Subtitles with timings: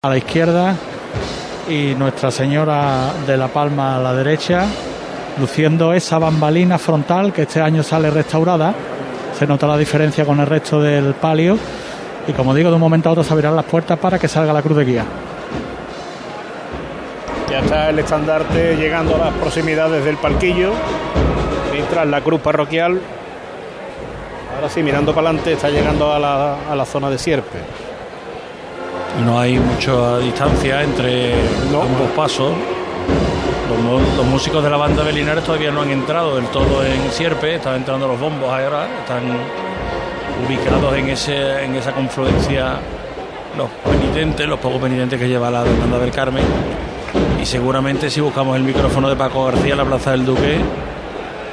[0.00, 0.76] a la izquierda
[1.68, 4.64] y Nuestra Señora de la Palma a la derecha,
[5.40, 8.72] luciendo esa bambalina frontal que este año sale restaurada.
[9.36, 11.58] Se nota la diferencia con el resto del palio
[12.28, 14.52] y como digo, de un momento a otro se abrirán las puertas para que salga
[14.52, 15.04] la cruz de guía.
[17.50, 20.74] Ya está el estandarte llegando a las proximidades del palquillo,
[21.72, 23.00] mientras la cruz parroquial,
[24.54, 27.87] ahora sí, mirando para adelante, está llegando a la, a la zona de Sierpe.
[29.24, 31.34] No hay mucha distancia entre
[31.66, 32.52] ambos pasos.
[33.68, 37.10] Los, los, músicos de la banda de Linares todavía no han entrado del todo en
[37.12, 39.24] Sierpe, están entrando los bombos ahora, están
[40.46, 42.78] ubicados en, ese, en esa confluencia
[43.56, 46.44] los penitentes, los pocos penitentes que lleva la demanda del Carmen.
[47.42, 50.58] Y seguramente si buscamos el micrófono de Paco García en la Plaza del Duque,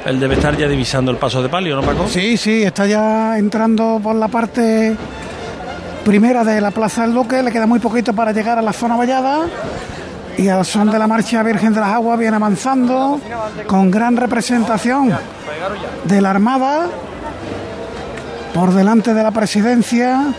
[0.06, 2.06] él debe estar ya divisando el paso de palio, ¿no, Paco?
[2.08, 4.96] Sí, sí, está ya entrando por la parte
[6.06, 8.94] primera de la Plaza del Duque, le queda muy poquito para llegar a la zona
[8.94, 9.40] vallada.
[10.38, 13.20] Y al son de la marcha Virgen de las Aguas viene avanzando
[13.66, 15.10] con gran representación
[16.04, 16.86] de la Armada
[18.54, 20.32] por delante de la presidencia.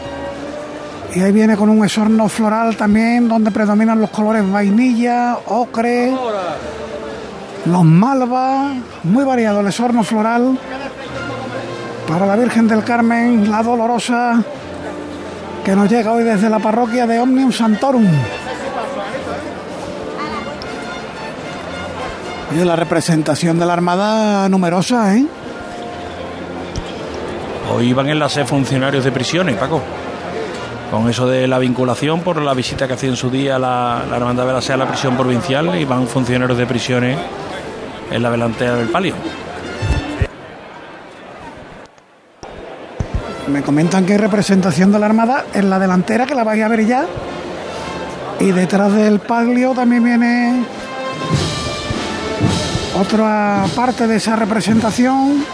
[1.13, 6.13] Y ahí viene con un esorno floral también donde predominan los colores vainilla, ocre,
[7.65, 8.71] los malva,
[9.03, 10.57] muy variado el esorno floral
[12.07, 14.41] para la Virgen del Carmen, la dolorosa
[15.67, 18.07] que nos llega hoy desde la parroquia de Omnium Santorum.
[22.55, 25.25] Y la representación de la Armada numerosa, ¿eh?
[27.75, 29.81] Hoy van en la sed funcionarios de prisiones, Paco.
[30.89, 34.15] Con eso de la vinculación por la visita que hacía en su día la, la
[34.15, 37.17] Hermandad de la Sea a la prisión provincial y van funcionarios de prisiones
[38.09, 39.15] en la delantera del palio.
[43.47, 46.67] Me comentan que hay representación de la Armada en la delantera, que la vais a
[46.67, 47.05] ver ya.
[48.39, 50.63] Y detrás del palio también viene
[52.99, 55.45] otra parte de esa representación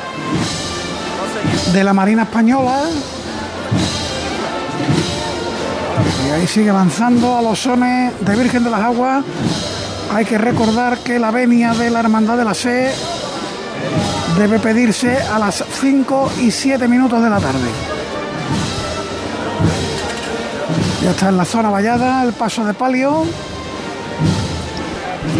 [1.71, 2.81] de la Marina Española.
[6.27, 9.23] Y ahí sigue avanzando a los sones de Virgen de las Aguas.
[10.13, 12.91] Hay que recordar que la venia de la Hermandad de la Sé
[14.37, 17.69] debe pedirse a las 5 y 7 minutos de la tarde.
[21.03, 23.25] Ya está en la zona vallada, el paso de palio.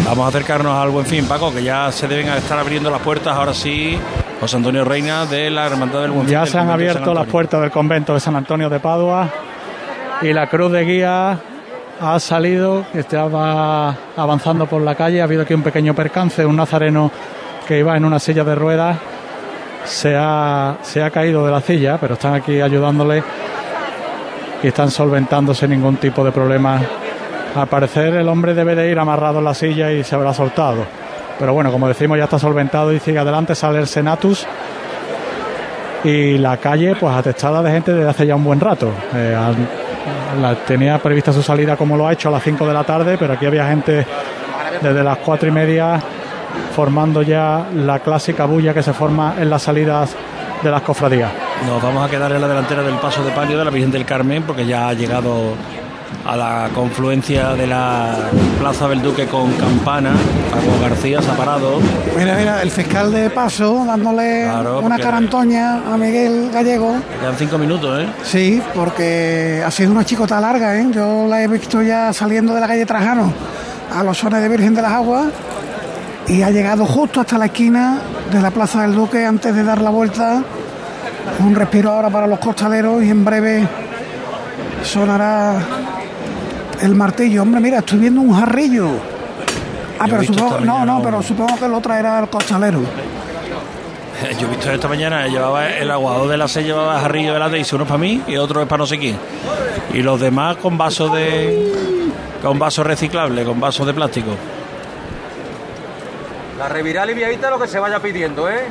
[0.04, 3.36] Vamos a acercarnos al buen fin, Paco, que ya se deben estar abriendo las puertas.
[3.36, 3.98] Ahora sí,
[4.40, 6.32] José Antonio Reina de la Hermandad del Buen Fin.
[6.32, 9.30] Ya se han abierto las puertas del convento de San Antonio de Padua
[10.22, 11.40] y la cruz de guía
[12.00, 15.20] ha salido, estaba avanzando por la calle.
[15.20, 17.10] Ha habido aquí un pequeño percance, un nazareno
[17.64, 18.96] que iba en una silla de ruedas
[19.84, 23.22] se ha, se ha caído de la silla, pero están aquí ayudándole
[24.62, 26.80] y están solventándose ningún tipo de problema.
[27.54, 30.84] Al parecer el hombre debe de ir amarrado en la silla y se habrá soltado.
[31.38, 34.46] Pero bueno, como decimos, ya está solventado y sigue adelante, sale el Senatus
[36.02, 38.90] y la calle pues atestada de gente desde hace ya un buen rato.
[39.14, 39.36] Eh,
[40.66, 43.34] tenía prevista su salida como lo ha hecho a las 5 de la tarde, pero
[43.34, 44.06] aquí había gente
[44.80, 46.00] desde las cuatro y media
[46.74, 50.10] formando ya la clásica bulla que se forma en las salidas
[50.62, 51.30] de las cofradías.
[51.66, 54.04] Nos vamos a quedar en la delantera del paso de palio de la Virgen del
[54.04, 55.54] Carmen porque ya ha llegado
[56.26, 58.16] a la confluencia de la
[58.58, 60.12] Plaza del Duque con Campana.
[60.50, 61.78] Paco García se ha parado.
[62.16, 66.96] Mira, mira, el fiscal de paso dándole claro, una carantoña a Miguel Gallego.
[67.20, 68.06] Quedan cinco minutos, ¿eh?
[68.24, 70.86] Sí, porque ha sido una chicota larga, ¿eh?
[70.90, 73.32] Yo la he visto ya saliendo de la calle Trajano
[73.94, 75.26] a los sones de Virgen de las Aguas
[76.26, 77.98] y ha llegado justo hasta la esquina
[78.32, 80.42] de la Plaza del Duque antes de dar la vuelta.
[81.40, 83.68] Un respiro ahora para los costaleros y en breve
[84.82, 85.56] sonará
[86.80, 87.42] el martillo.
[87.42, 88.88] Hombre, mira, estoy viendo un jarrillo.
[89.98, 92.80] Ah, pero supongo, no, no, pero supongo que lo traerá el costalero.
[94.38, 97.60] Yo he visto esta mañana, llevaba el aguado de la C llevaba jarrillo delante y
[97.60, 99.18] dice uno es para mí y otro es para no sé quién.
[99.92, 101.72] Y los demás con vasos de
[102.42, 104.30] con vasos reciclables, con vasos de plástico.
[106.64, 108.64] La reviral y viejita lo que se vaya pidiendo, ¿eh?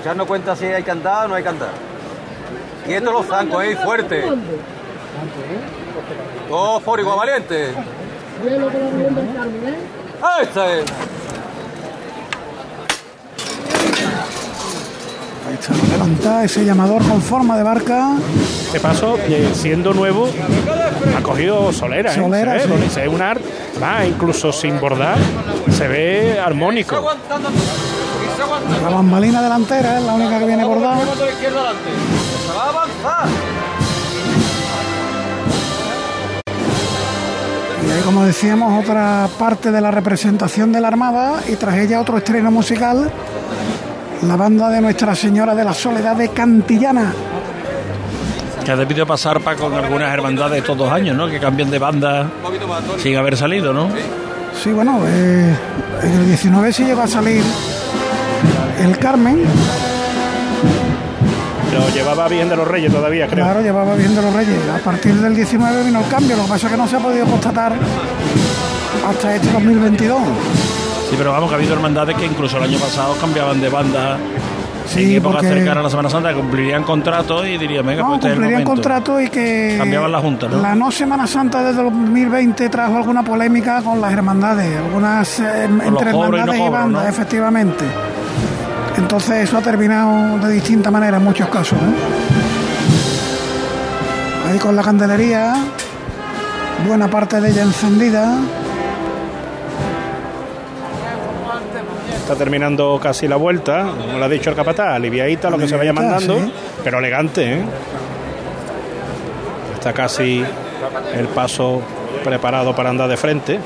[0.00, 1.72] Echarnos cuenta si hay que andar o no hay que andar.
[2.86, 3.76] Quietos los zancos, ¿eh?
[3.82, 4.24] Fuerte.
[6.48, 7.74] Todo fórico valiente.
[10.22, 10.66] Ahí está.
[15.70, 15.74] Eh.
[15.92, 18.16] Levanta ese llamador con forma de barca.
[18.66, 20.28] Este paso, eh, siendo nuevo,
[21.16, 22.12] ha cogido solera.
[22.12, 22.16] ¿eh?
[22.16, 22.68] Solera, se ve, sí.
[22.70, 23.42] porque se ve un art,
[23.82, 25.18] va, incluso sin bordar,
[25.76, 26.96] se ve armónico.
[28.82, 31.00] La bambalina delantera es la única que viene bordada.
[31.00, 31.50] Se
[32.54, 33.28] va a avanzar.
[38.04, 42.50] Como decíamos, otra parte de la representación de la Armada y tras ella otro estreno
[42.50, 43.10] musical,
[44.26, 47.12] la banda de Nuestra Señora de la Soledad de Cantillana.
[48.64, 51.28] Que ha debido pasar para con algunas hermandades estos dos años, ¿no?
[51.28, 52.30] Que cambien de banda
[52.98, 53.88] sin haber salido, ¿no?
[54.62, 55.56] Sí, bueno, eh,
[56.02, 57.42] en el 19 sí llegó a salir
[58.80, 59.42] el Carmen,
[61.72, 63.44] Lo llevaba bien de los Reyes todavía, creo.
[63.44, 64.58] claro, llevaba viendo los Reyes.
[64.68, 67.00] A partir del 19 vino el cambio, lo que pasa es que no se ha
[67.00, 67.72] podido constatar
[69.08, 70.20] hasta este 2022.
[71.12, 74.16] Sí, pero vamos, que ha habido hermandades que incluso el año pasado cambiaban de banda
[74.86, 78.16] Sí, en porque- cercanas a la Semana Santa, cumplirían contrato y dirían, venga, No, pues
[78.20, 80.62] este es el cumplirían contrato y que Cambiaban la junta, ¿no?
[80.62, 86.12] la no Semana Santa desde 2020 trajo alguna polémica con las hermandades, algunas eh, entre
[86.12, 87.84] no hermandades y, bandas, efectivamente.
[88.96, 91.78] Entonces eso ha terminado de distinta manera en muchos casos.
[94.50, 95.56] Ahí con la candelería,
[96.88, 98.34] buena parte de ella encendida.
[102.32, 105.76] Está terminando casi la vuelta, como le ha dicho el capataz, aliviadita lo que se
[105.76, 106.52] vaya mandando, sí.
[106.82, 107.62] pero elegante, ¿eh?
[109.74, 110.42] Está casi
[111.14, 111.82] el paso
[112.24, 113.58] preparado para andar de frente.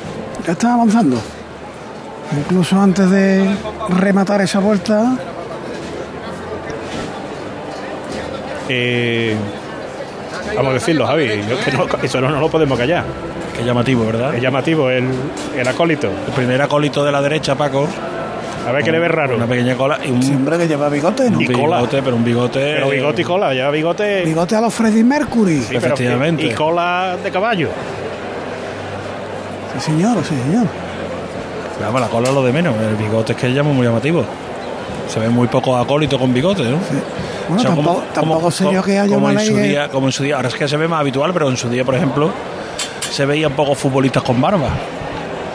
[0.45, 1.17] Ya está avanzando.
[2.37, 3.49] Incluso antes de
[3.91, 5.13] rematar esa vuelta,
[8.69, 9.37] Eh,
[10.57, 13.05] vamos a decirlo, Javi, yo que no- eso no, no lo podemos callar.
[13.57, 14.35] Qué llamativo, ¿verdad?
[14.35, 15.07] Es llamativo el,
[15.57, 16.09] el acólito.
[16.27, 17.87] El primer acólito de la derecha, Paco.
[18.67, 19.37] A ver qué le ve raro.
[19.37, 21.39] Una pequeña cola y un, siempre que lleva bigote, ¿no?
[21.39, 21.77] un Y cola.
[21.77, 22.59] bigote, pero un bigote.
[22.59, 24.23] Pero bigote y cola, ya bigote.
[24.25, 25.61] Bigote a los Freddie Mercury.
[25.61, 26.47] sí, pero- efectivamente.
[26.47, 27.69] y cola de caballo.
[29.75, 30.67] Sí, señor, sí, señor.
[31.81, 32.75] Vamos, la cola es lo de menos.
[32.81, 34.25] El bigote es que llama muy llamativo.
[35.09, 36.79] Se ven muy pocos acólitos con bigote, ¿no?
[37.49, 39.63] Bueno, O sea, tampoco, como- tampoco como- sé yo que haya como en su que-
[39.63, 40.37] día, como en su día.
[40.37, 42.31] Ahora es que se ve más habitual, pero en su día, por ejemplo,
[43.11, 44.71] se veían pocos futbolistas con barba.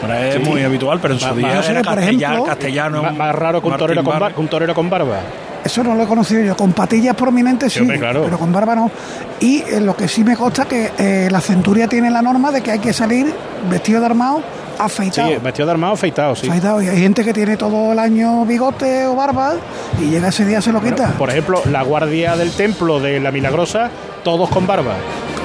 [0.02, 0.40] Ahora es Sí.
[0.40, 3.02] muy habitual, pero en su día era por castellano, ejemplo, castellano.
[3.02, 5.20] Más, más raro que un, torero con Bar- un torero con barba.
[5.64, 6.56] Eso no lo he conocido yo.
[6.56, 8.24] Con patillas prominentes Sí, sí, claro.
[8.24, 8.90] pero con barba no.
[9.38, 12.60] Y eh, lo que sí me consta que eh, la centuria tiene la norma de
[12.62, 13.32] que hay que salir
[13.70, 14.42] vestido de armado, Sí,
[14.80, 15.40] afeitado.
[15.40, 16.48] vestido de armado afeitado, sí.
[16.48, 16.82] Afeitado.
[16.82, 19.54] Y hay gente que tiene todo el año bigote o barba
[20.00, 21.10] y llega ese día se lo quita.
[21.16, 23.88] Por ejemplo, la guardia del templo de la Milagrosa,
[24.24, 24.94] todos con barba.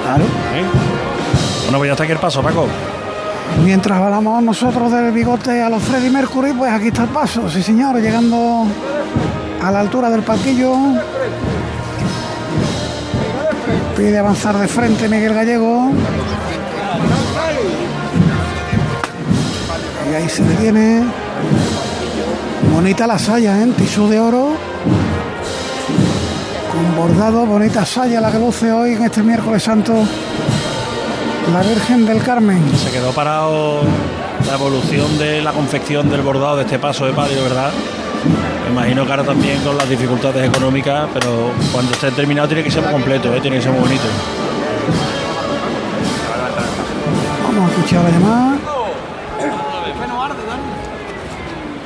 [0.02, 0.24] Claro.
[0.24, 0.64] ¿eh?
[1.64, 2.66] Bueno, pues ya está aquí el paso, Paco.
[3.64, 7.62] Mientras hablamos nosotros del bigote a los Freddie Mercury, pues aquí está el paso, sí
[7.62, 8.66] señor, llegando
[9.62, 10.74] a la altura del palquillo.
[13.96, 15.90] Pide avanzar de frente Miguel Gallego.
[20.10, 21.04] Y ahí se detiene.
[22.72, 23.62] Bonita la saya, ¿eh?
[23.62, 24.52] En tisú de oro.
[26.72, 29.94] Con bordado, bonita saya la que luce hoy en este miércoles santo.
[31.52, 32.62] La Virgen del Carmen.
[32.76, 33.80] Se quedó parado
[34.46, 37.70] la evolución de la confección del bordado de este paso de palio, ¿verdad?
[38.64, 42.70] Me imagino que ahora también con las dificultades económicas, pero cuando esté terminado tiene que
[42.70, 43.40] ser muy completo, ¿eh?
[43.40, 44.04] tiene que ser muy bonito.
[47.44, 48.58] Vamos a escuchar la llamada.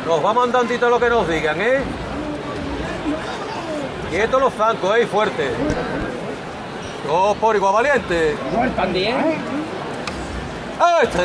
[0.06, 1.78] Nos vamos andandito a lo que nos digan, ¿eh?
[4.10, 5.02] Quietos los zancos, ¿eh?
[5.04, 5.50] Y Fuerte.
[7.06, 8.34] Dos por igual valiente.
[11.02, 11.22] Este.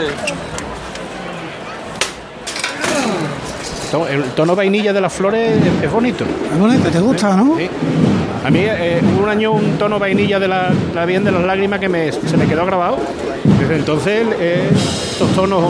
[3.92, 6.26] To- El tono vainilla de las flores es, bonito.
[6.52, 7.56] Es bonito, te gusta, ¿no?
[7.58, 7.70] Sí.
[8.46, 11.44] A mí eh, hubo un año un tono vainilla de la, la bien de las
[11.44, 12.98] lágrimas que me, se me quedó grabado.
[13.60, 14.70] Desde entonces eh,
[15.12, 15.64] estos tonos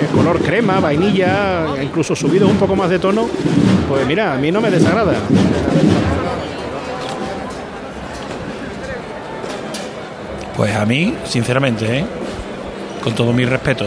[0.00, 3.26] eh, color crema, vainilla, incluso subidos un poco más de tono,
[3.88, 5.14] pues mira, a mí no me desagrada.
[10.58, 12.04] Pues a mí, sinceramente, ¿eh?
[13.04, 13.86] con todo mi respeto,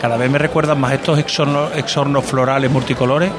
[0.00, 3.30] cada vez me recuerdan más estos exornos, exornos florales multicolores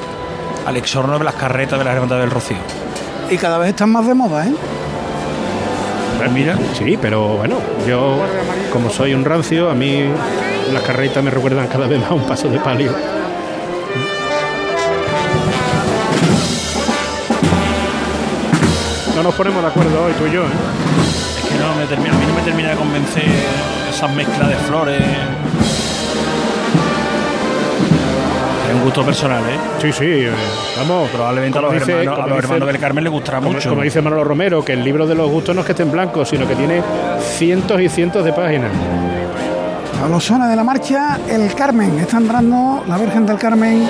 [0.63, 2.57] al exorno de las carretas de la Hermandad del Rocío.
[3.31, 4.53] Y cada vez están más de moda, ¿eh?
[6.19, 7.55] Pues mira, Sí, pero bueno,
[7.87, 8.19] yo
[8.71, 10.03] como soy un rancio, a mí
[10.71, 12.91] las carretas me recuerdan cada vez más a un paso de palio.
[19.15, 21.06] No nos ponemos de acuerdo hoy, tú y yo, ¿eh?
[21.59, 23.23] No me termina, a mí no me termina de convencer
[23.89, 25.01] esas mezclas de flores.
[28.67, 29.57] Es un gusto personal, ¿eh?
[29.81, 30.31] Sí, sí, eh,
[30.77, 31.09] vamos.
[31.09, 33.69] Probablemente a los, dice- hermanos, a los dice- hermanos del Carmen les gustará Como, mucho.
[33.69, 35.91] como dice Manolo Romero, que el libro de los gustos no es que esté en
[35.91, 36.81] blanco, sino que tiene
[37.21, 38.71] cientos y cientos de páginas.
[40.03, 41.97] A los sones de la marcha, el Carmen.
[41.99, 43.87] Está entrando la Virgen del Carmen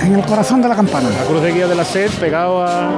[0.00, 1.08] en el corazón de la campana.
[1.10, 2.90] La cruz de guía de la sed pegado a-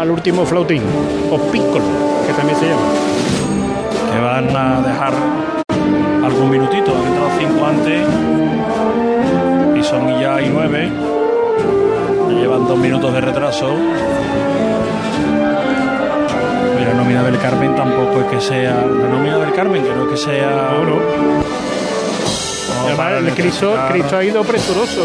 [0.00, 0.82] al último flautín,
[1.30, 1.84] o pícolo,
[2.26, 2.88] que también se llama.
[4.10, 5.12] Que van a dejar
[6.24, 8.00] algún minutito, han entrado cinco antes
[9.78, 10.90] y son ya y nueve.
[12.30, 13.74] Llevan dos minutos de retraso.
[16.80, 18.76] Y la nómina del Carmen tampoco es que sea.
[18.76, 20.70] La nómina del Carmen, que no es que sea.
[20.78, 20.96] No, no.
[22.86, 25.02] Oh, el Cristo, Cristo ha ido presuroso.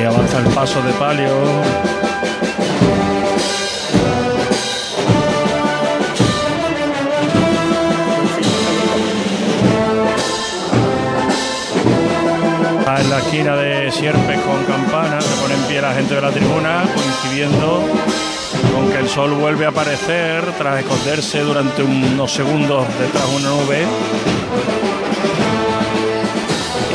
[0.00, 1.28] Ahí avanza el paso de palio.
[12.96, 16.30] En la esquina de Sierpes con campana, se pone en pie la gente de la
[16.30, 17.84] tribuna, coincidiendo
[18.74, 23.48] con que el sol vuelve a aparecer tras esconderse durante unos segundos detrás de una
[23.50, 23.86] nube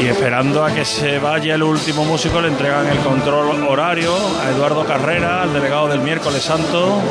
[0.05, 4.51] y esperando a que se vaya el último músico le entregan el control horario a
[4.51, 7.01] Eduardo Carrera, al delegado del miércoles santo.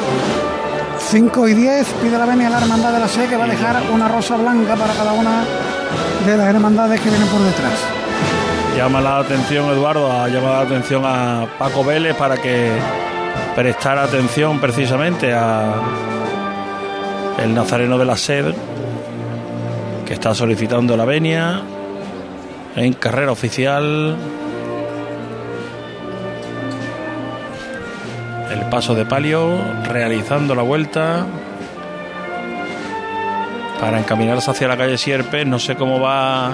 [1.01, 3.49] 5 y 10 pide la venia a la hermandad de la SE que va a
[3.49, 5.45] dejar una rosa blanca para cada una
[6.25, 7.73] de las hermandades que vienen por detrás.
[8.77, 12.71] Llama la atención Eduardo, ha llamado la atención a Paco Vélez para que
[13.57, 15.75] prestara atención precisamente a
[17.43, 18.55] el nazareno de la sed
[20.07, 21.65] que está solicitando la venia
[22.77, 24.17] en carrera oficial.
[28.51, 31.27] El paso de palio, realizando la vuelta
[33.81, 35.47] para encaminarse hacia la calle Sierpes.
[35.47, 36.53] No sé cómo va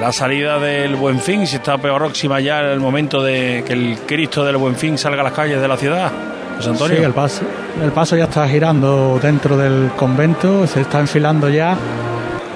[0.00, 4.44] la salida del Buen Fin, si está próxima ya el momento de que el Cristo
[4.44, 6.12] del Buen Fin salga a las calles de la ciudad.
[6.56, 6.96] José Antonio.
[6.96, 7.42] Sí, el paso,
[7.82, 11.76] el paso ya está girando dentro del convento, se está enfilando ya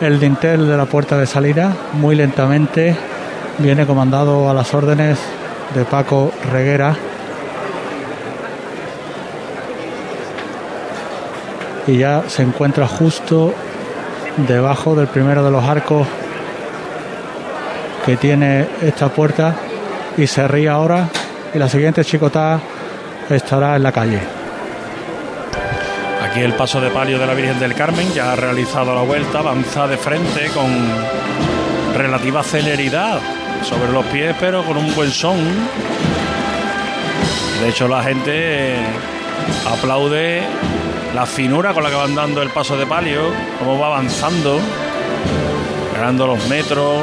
[0.01, 2.97] el dintel de la puerta de salida, muy lentamente,
[3.59, 5.19] viene comandado a las órdenes
[5.75, 6.97] de Paco Reguera.
[11.87, 13.53] Y ya se encuentra justo
[14.37, 16.07] debajo del primero de los arcos
[18.07, 19.55] que tiene esta puerta
[20.17, 21.09] y se ríe ahora
[21.53, 22.61] y la siguiente chicotada
[23.29, 24.40] estará en la calle.
[26.31, 29.41] Aquí el paso de palio de la Virgen del Carmen ya ha realizado la vuelta,
[29.41, 30.71] avanza de frente con
[31.93, 33.21] relativa celeridad
[33.65, 35.39] sobre los pies, pero con un buen son.
[37.61, 38.77] De hecho, la gente eh,
[39.67, 40.43] aplaude
[41.17, 44.61] la finura con la que van dando el paso de palio, cómo va avanzando,
[45.97, 47.03] ganando los metros.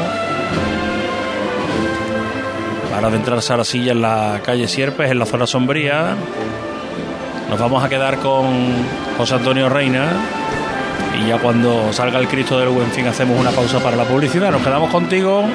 [2.91, 6.15] Para adentrarse a la silla en la calle Sierpes, en la zona sombría.
[7.49, 8.45] Nos vamos a quedar con
[9.17, 10.11] José Antonio Reina
[11.17, 14.51] y ya cuando salga el Cristo del Buen Fin hacemos una pausa para la publicidad.
[14.51, 15.45] Nos quedamos contigo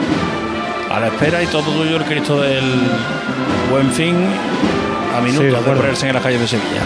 [0.91, 2.65] a la espera y todo tuyo el Cristo del
[3.71, 4.17] Buen Fin
[5.15, 6.81] a Sí, minutos de de ponerse en las calles de Sevilla.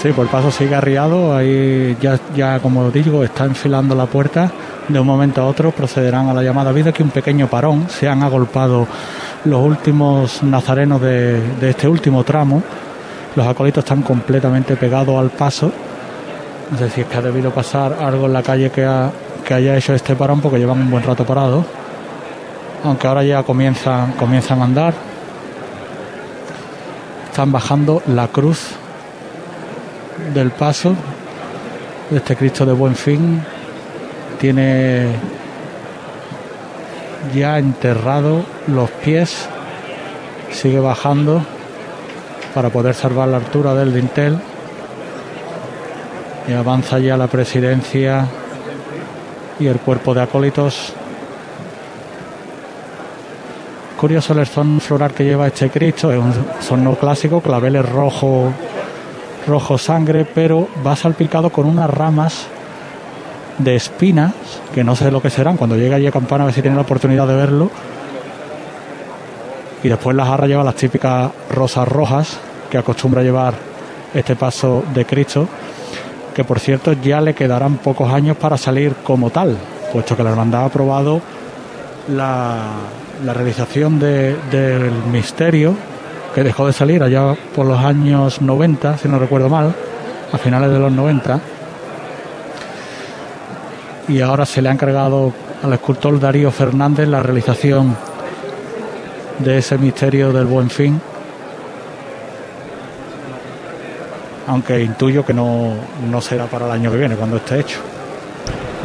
[0.00, 4.50] Sí, pues el paso sigue arriado, ahí ya, ya como digo, está enfilando la puerta.
[4.88, 6.70] De un momento a otro procederán a la llamada.
[6.70, 8.88] Habido aquí un pequeño parón, se han agolpado
[9.44, 12.62] los últimos nazarenos de, de este último tramo.
[13.36, 15.70] Los acólitos están completamente pegados al paso.
[16.70, 19.10] No sé si es que ha debido pasar algo en la calle que, ha-
[19.44, 21.64] que haya hecho este parón, porque llevan un buen rato parados.
[22.84, 24.94] Aunque ahora ya comienzan, comienzan a andar.
[27.30, 28.70] Están bajando la cruz
[30.34, 30.94] del paso
[32.10, 33.40] este Cristo de Buen Fin
[34.40, 35.06] tiene
[37.34, 39.46] ya enterrado los pies,
[40.50, 41.42] sigue bajando
[42.54, 44.38] para poder salvar la altura del dintel
[46.48, 48.26] y avanza ya la presidencia
[49.58, 50.92] y el cuerpo de acólitos.
[53.98, 58.52] Curioso el son floral que lleva este Cristo, es un sonno clásico, claveles rojo
[59.46, 62.46] rojo sangre, pero va salpicado con unas ramas
[63.58, 64.32] de espinas,
[64.74, 66.76] que no sé lo que serán, cuando llegue allí a Campana a ver si tiene
[66.76, 67.70] la oportunidad de verlo.
[69.82, 72.38] Y después la jarra lleva las típicas rosas rojas
[72.70, 73.54] que acostumbra llevar
[74.14, 75.48] este paso de Cristo,
[76.34, 79.56] que por cierto ya le quedarán pocos años para salir como tal,
[79.92, 81.20] puesto que la hermandad ha aprobado
[82.08, 82.62] la,
[83.34, 85.74] realización de- del misterio
[86.34, 89.74] que dejó de salir allá por los años 90, si no recuerdo mal,
[90.32, 91.40] a finales de los 90.
[94.08, 95.32] Y ahora se le ha encargado
[95.62, 97.96] al escultor Darío Fernández la realización
[99.40, 101.00] de ese misterio del buen fin.
[104.46, 105.74] Aunque intuyo que no,
[106.10, 107.78] no será para el año que viene, cuando esté hecho.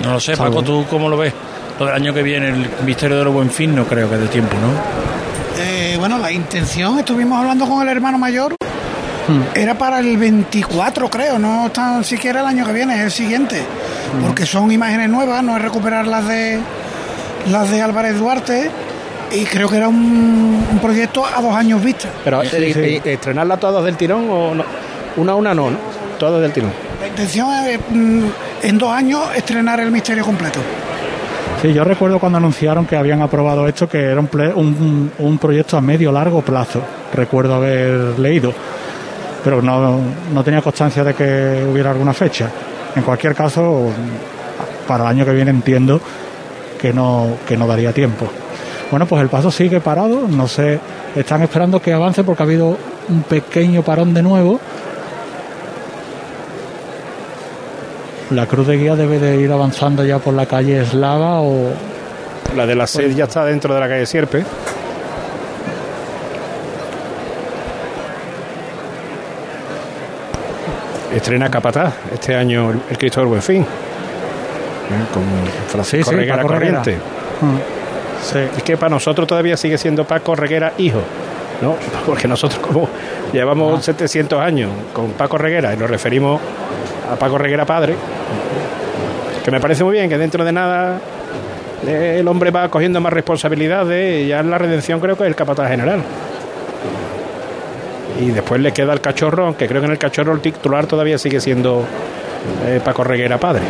[0.04, 0.38] No lo sé.
[0.38, 1.34] Paco, ¿tú cómo lo ves?
[1.80, 4.56] Lo del año que viene, el misterio del Buen Fin, no creo que de tiempo,
[4.56, 5.62] ¿no?
[5.62, 8.56] Eh, bueno, la intención, estuvimos hablando con el hermano mayor
[9.56, 13.64] era para el 24, creo, no tan siquiera el año que viene, es el siguiente,
[14.22, 16.60] porque son imágenes nuevas, no es recuperar las de
[17.50, 18.70] las de Álvarez Duarte
[19.32, 22.10] y creo que era un, un proyecto a dos años vista.
[22.24, 22.80] Pero Sí, eh, sí.
[23.10, 24.64] eh, estrenarla todas del tirón o no?
[25.18, 25.78] Una a una no, ¿no?
[26.20, 26.72] Todas del tirón.
[27.02, 28.24] La intención es mm,
[28.64, 30.60] en dos años estrenar el misterio completo.
[31.62, 35.38] Sí, yo recuerdo cuando anunciaron que habían aprobado esto, que era un, ple- un, un
[35.38, 36.82] proyecto a medio largo plazo.
[37.14, 38.54] Recuerdo haber leído,
[39.44, 40.00] pero no,
[40.34, 42.50] no tenía constancia de que hubiera alguna fecha.
[42.96, 43.90] En cualquier caso,
[44.88, 46.00] para el año que viene entiendo
[46.80, 48.28] que no, que no daría tiempo.
[48.92, 50.80] Bueno, pues el paso sigue parado, no sé,
[51.16, 52.78] están esperando que avance porque ha habido
[53.10, 54.60] un pequeño parón de nuevo.
[58.32, 61.70] La cruz de guía debe de ir avanzando ya por la calle eslava o
[62.56, 64.44] La de la sed ya está dentro de la calle Sierpe.
[71.14, 73.62] Estrena Capataz este año el, el Cristo del Buen Fin.
[73.62, 73.66] ¿eh?
[75.14, 75.24] Con
[75.68, 76.42] Francisco Sí, sí.
[76.42, 76.98] Corriente.
[78.32, 78.40] Sí.
[78.58, 81.02] Es que para nosotros todavía sigue siendo Paco Reguera hijo,
[81.62, 81.76] ¿no?
[82.06, 82.90] Porque nosotros como
[83.32, 86.42] llevamos 700 años con Paco Reguera y nos referimos
[87.12, 87.96] a Paco Reguera padre,
[89.44, 91.00] que me parece muy bien que dentro de nada
[91.86, 95.28] eh, el hombre va cogiendo más responsabilidades y ya en la redención creo que es
[95.28, 96.02] el capataz general.
[98.20, 101.18] Y después le queda el cachorro, aunque creo que en el cachorro el titular todavía
[101.18, 101.84] sigue siendo
[102.66, 103.64] eh, Paco Reguera padre.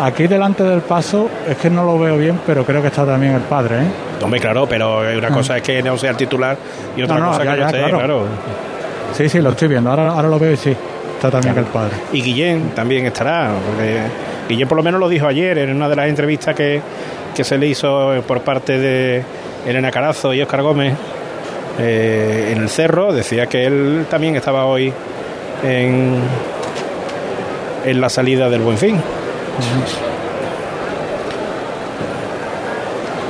[0.00, 3.34] Aquí delante del paso es que no lo veo bien, pero creo que está también
[3.34, 3.86] el padre, ¿eh?
[4.22, 6.56] Hombre, claro, pero una cosa es que no sea el titular
[6.96, 7.98] y otra No, no, cosa ya, que ya, esté, claro.
[7.98, 8.22] claro.
[9.14, 9.90] Sí, sí, lo estoy viendo.
[9.90, 10.74] Ahora, ahora lo veo y sí,
[11.16, 11.94] está también el padre.
[12.12, 13.98] Y Guillén también estará, porque
[14.48, 16.80] Guillén por lo menos lo dijo ayer en una de las entrevistas que,
[17.34, 19.24] que se le hizo por parte de
[19.66, 20.94] Elena Carazo y Óscar Gómez
[21.80, 24.92] eh, en el cerro, decía que él también estaba hoy
[25.64, 26.14] en,
[27.84, 29.00] en la salida del Buen Fin.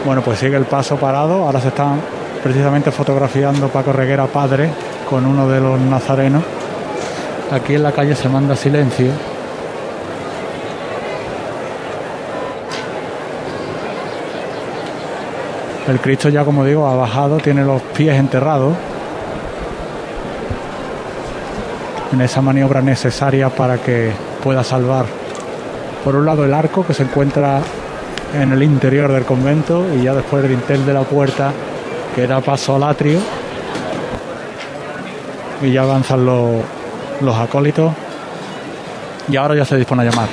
[0.05, 1.45] Bueno, pues sigue el paso parado.
[1.45, 2.01] Ahora se están
[2.43, 4.71] precisamente fotografiando Paco Reguera padre
[5.09, 6.43] con uno de los nazarenos.
[7.51, 9.11] Aquí en la calle se manda silencio.
[15.89, 18.75] El Cristo ya, como digo, ha bajado, tiene los pies enterrados.
[22.13, 24.13] En esa maniobra necesaria para que
[24.43, 25.07] pueda salvar,
[26.09, 27.61] por un lado, el arco que se encuentra
[28.33, 31.53] en el interior del convento y ya después el dintel de la puerta
[32.15, 33.19] que da paso al atrio
[35.61, 36.63] y ya avanzan los,
[37.21, 37.93] los acólitos
[39.29, 40.29] y ahora ya se dispone a llamar.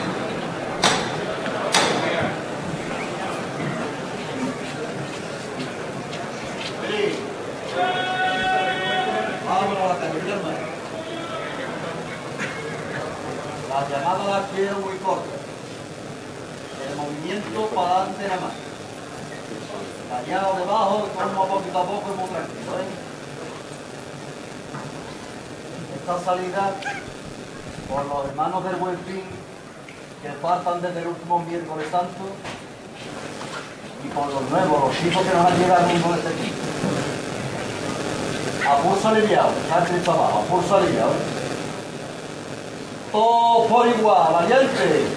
[13.70, 15.36] La llamada la quiero muy corta.
[16.88, 18.54] El movimiento para adelante nada más.
[20.10, 22.72] Callado debajo, como poquito a poco y muy tranquilo.
[22.78, 22.88] ¿eh?
[25.98, 26.74] Esta salida
[27.90, 29.24] por los hermanos del Buen Fin
[30.22, 32.24] que faltan desde el último miércoles santo
[34.04, 36.62] y por los nuevos, los chicos que nos han llegado al mundo de este equipo.
[38.70, 41.12] A pulso aliviado, está el Cristo abajo, a pulso aliviado.
[41.12, 41.46] ¿eh?
[43.12, 45.08] Todo por igual, valiente.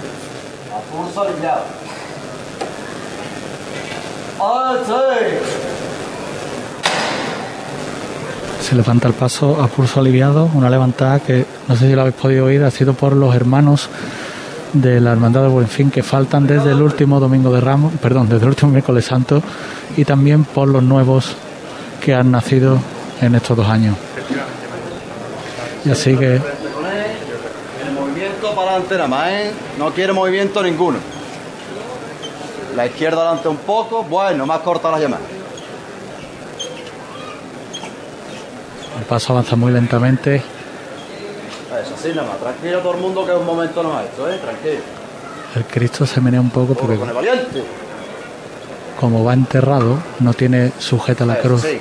[0.73, 1.79] A pulso aliviado.
[4.40, 5.40] ¡Alce!
[8.68, 12.16] Se levanta el paso a pulso aliviado, una levantada que no sé si lo habéis
[12.16, 13.88] podido oír, ha sido por los hermanos
[14.74, 18.42] de la Hermandad de Buenfín que faltan desde el último domingo de Ramos, perdón, desde
[18.42, 19.42] el último miércoles santo
[19.96, 21.35] y también por los nuevos
[22.04, 22.78] que han nacido
[23.22, 23.96] en estos dos años.
[25.87, 26.42] Y así que El
[27.98, 29.50] movimiento para adelante nada más, ¿eh?
[29.78, 30.98] No quiere movimiento ninguno.
[32.76, 35.22] La izquierda adelante un poco, bueno, más corta la llamada.
[39.09, 40.37] Paso avanza muy lentamente.
[40.37, 42.38] Eso, así nada más.
[42.38, 44.38] Tranquilo todo el mundo que es un momento nomás esto, ¿eh?
[44.38, 44.81] Tranquilo.
[45.57, 47.62] El Cristo se menea un poco porque Con el valiente.
[49.01, 51.62] como va enterrado no tiene sujeta la Eso, cruz.
[51.62, 51.81] sí.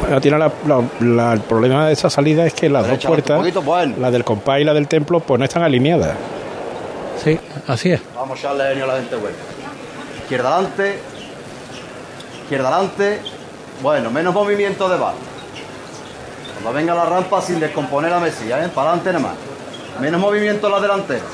[0.00, 3.36] Bueno, tiene la- la- la- el problema de esa salida es que las dos puertas,
[3.36, 3.94] un poquito, bueno.
[4.00, 6.16] la del compás y la del templo, pues no están alineadas.
[7.22, 8.00] Sí, así es.
[8.16, 9.36] Vamos a echarle a la gente buena.
[10.22, 10.98] Izquierda adelante.
[12.42, 13.20] Izquierda adelante.
[13.80, 15.14] Bueno, menos movimiento de bar.
[16.62, 18.68] Cuando venga la rampa sin descomponer la mesilla, ¿eh?
[18.68, 20.00] Para adelante nada más.
[20.00, 21.24] Menos movimiento en la delantera.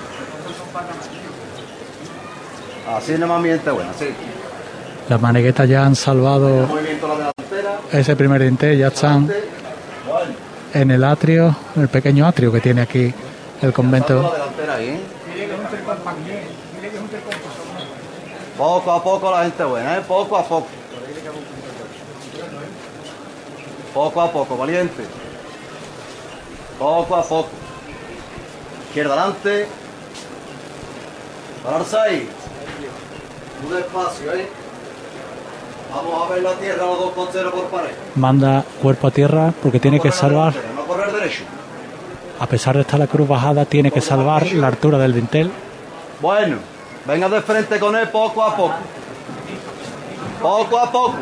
[2.96, 4.06] Así nada más mi gente buena, sí.
[5.08, 6.66] Las maneguetas ya han salvado
[7.92, 9.30] ese primer dintel, ya están
[10.72, 13.12] en el atrio, en el pequeño atrio que tiene aquí
[13.60, 14.32] el convento.
[18.56, 20.02] Poco a poco la gente buena, ¿eh?
[20.08, 20.66] Poco a poco.
[23.94, 25.04] Poco a poco, valiente.
[26.78, 27.48] Poco a poco.
[28.88, 29.66] Izquierda adelante.
[31.64, 32.28] Pararse ahí.
[33.62, 34.48] Muy despacio, ¿eh?
[35.94, 37.90] Vamos a ver la tierra los dos conceros por pared.
[38.14, 41.44] Manda cuerpo a tierra porque tiene que salvar, No correr derecho.
[42.38, 45.50] a pesar de estar la cruz bajada, tiene que salvar la altura del dintel.
[46.20, 46.58] Bueno,
[47.06, 48.74] venga de frente con él poco a poco.
[50.42, 51.14] Poco a poco.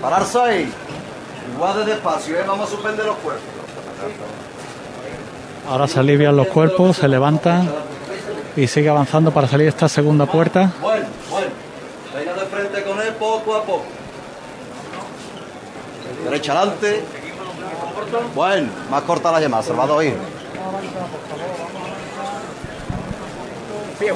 [0.00, 0.72] Pararse ahí.
[1.54, 2.44] Igual de despacio, ¿eh?
[2.46, 3.44] Vamos a suspender los cuerpos.
[5.68, 7.68] Ahora se alivian los cuerpos, se levantan
[8.56, 10.72] y sigue avanzando para salir esta segunda puerta.
[10.80, 11.48] Bueno, bueno.
[12.14, 13.84] Venga de frente con él poco a poco.
[16.24, 17.04] Derecha adelante.
[18.34, 20.16] Bueno, más corta la llamada, Salvador hijo.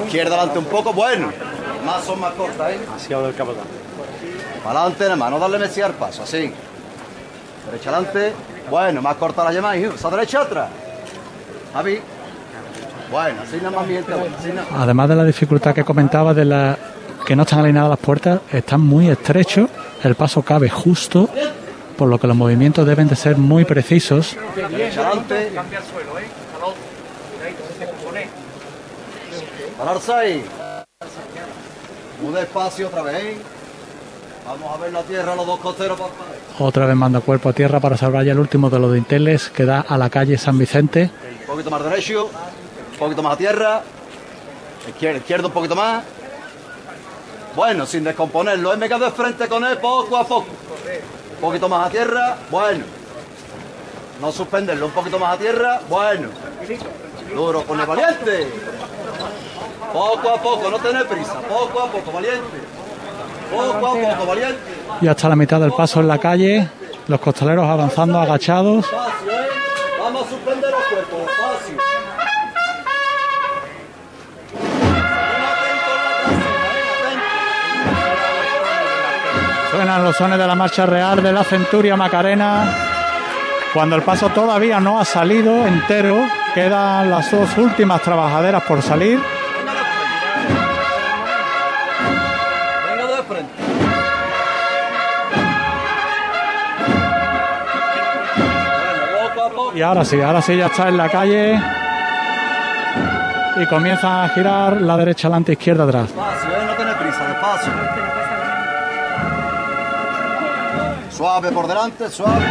[0.05, 1.31] Izquierda adelante un poco, bueno.
[1.85, 2.79] Más son más cortas, ¿eh?
[2.79, 3.65] Demasiado del capataz.
[4.63, 6.51] Para adelante nada más, no darle mesía al paso, así.
[7.65, 8.33] Derecha adelante.
[8.69, 9.93] Bueno, más corta la llamada, hijo.
[9.93, 10.69] Esa derecha atrás.
[11.73, 11.99] Javi.
[13.11, 14.81] Bueno, así nada más mi gente, bueno, así nada más.
[14.81, 16.77] Además de la dificultad que comentaba de la
[17.25, 19.69] que no están alineadas las puertas, están muy estrechos,
[20.03, 21.29] el paso cabe justo,
[21.97, 24.37] por lo que los movimientos deben de ser muy precisos.
[24.55, 25.51] Derecha adelante.
[29.77, 30.45] Pararse ahí.
[32.21, 33.37] Muy despacio otra vez.
[34.51, 36.11] Vamos a ver la tierra, los dos costeros pared.
[36.59, 39.63] Otra vez manda cuerpo a tierra para salvar ya el último de los dinteles que
[39.63, 41.09] da a la calle San Vicente.
[41.41, 43.81] Un poquito más derecho, un poquito más a tierra.
[44.89, 46.03] Izquierda, izquierda un poquito más.
[47.55, 48.73] Bueno, sin descomponerlo.
[48.73, 48.77] ¿eh?
[48.77, 50.47] Me quedo de frente con él poco a poco.
[51.35, 52.37] Un poquito más a tierra.
[52.49, 52.83] Bueno.
[54.19, 54.87] No suspenderlo.
[54.87, 55.79] Un poquito más a tierra.
[55.87, 56.27] Bueno.
[57.33, 58.49] Duro con el valiente.
[59.93, 61.39] Poco a poco, no tener prisa.
[61.39, 61.87] Poco a poco, valiente.
[61.87, 62.81] Poco a poco, valiente.
[65.01, 66.69] Y hasta la mitad del paso en la calle,
[67.07, 68.85] los costaleros avanzando agachados.
[68.85, 68.89] ¿eh?
[69.99, 71.19] Vamos a suspender los cuerpos.
[71.19, 71.77] Despacio.
[79.71, 82.75] Suenan los sones de la marcha real de la Centuria Macarena.
[83.73, 86.17] Cuando el paso todavía no ha salido entero,
[86.53, 89.19] quedan las dos últimas trabajaderas por salir.
[99.81, 101.59] Ahora sí, ahora sí ya está en la calle.
[103.57, 106.07] Y comienza a girar la derecha adelante, izquierda atrás.
[106.07, 106.65] Despacio, ¿eh?
[106.65, 107.73] no tener prisa, despacio.
[111.11, 112.09] Suave por delante.
[112.09, 112.45] Suave,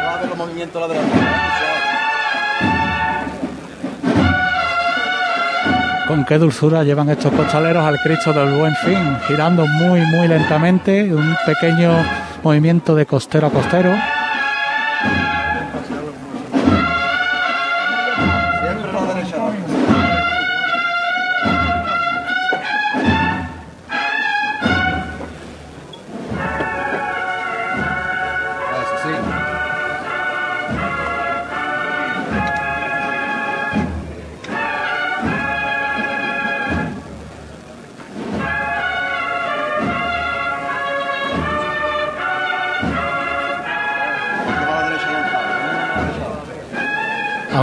[0.00, 1.69] suave los movimientos laterales.
[6.10, 11.14] Con qué dulzura llevan estos costaleros al Cristo del Buen Fin, girando muy, muy lentamente,
[11.14, 11.92] un pequeño
[12.42, 13.94] movimiento de costero a costero.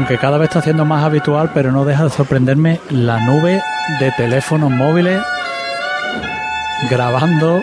[0.08, 3.62] Aunque cada vez está haciendo más habitual, pero no deja de sorprenderme la nube
[4.00, 5.22] de teléfonos móviles
[6.90, 7.62] grabando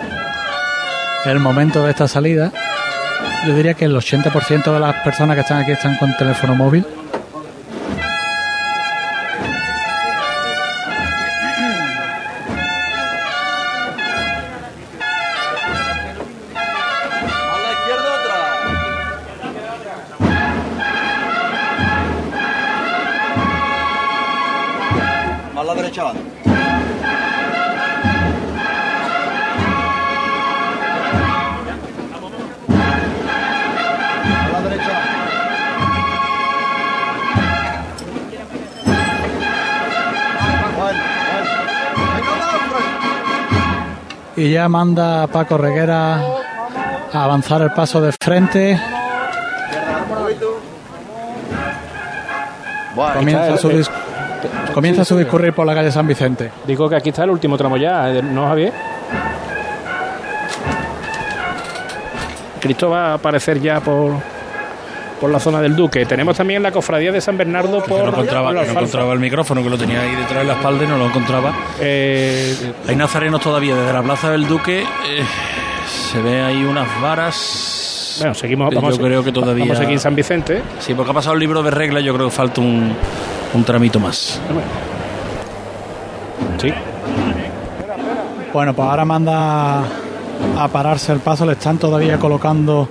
[1.24, 2.52] el momento de esta salida.
[3.46, 6.85] Yo diría que el 80% de las personas que están aquí están con teléfono móvil.
[26.02, 26.12] A
[34.52, 35.00] la derecha.
[44.37, 46.20] Y ya manda Paco Reguera
[47.12, 48.80] a avanzar el paso de frente.
[53.14, 53.90] Comienza, su, dis-
[54.75, 56.51] comienza su discurrir por la calle San Vicente.
[56.67, 58.21] Digo que aquí está el último tramo ya, ¿eh?
[58.23, 58.73] ¿no, Javier?
[62.61, 64.13] Cristo va a aparecer ya por,
[65.21, 66.07] por la zona del Duque.
[66.07, 69.13] Tenemos también la cofradía de San Bernardo Que por, no encontraba, por que no encontraba
[69.13, 71.53] el micrófono, que lo tenía ahí detrás de la espalda y no lo encontraba.
[71.81, 74.81] Eh, Hay nazarenos todavía desde la Plaza del Duque.
[74.81, 75.25] eh,
[75.87, 78.17] se ve ahí unas varas.
[78.21, 78.73] bueno, seguimos.
[78.73, 80.63] Yo Vamos, a- creo que todavía- Vamos aquí en San Vicente.
[80.79, 82.95] Sí, porque ha pasado el libro de reglas, yo creo que falta un,
[83.55, 84.40] un tramito más.
[86.61, 86.73] Sí.
[88.53, 91.47] Bueno, pues ahora manda a pararse el paso.
[91.47, 92.88] Le están todavía colocando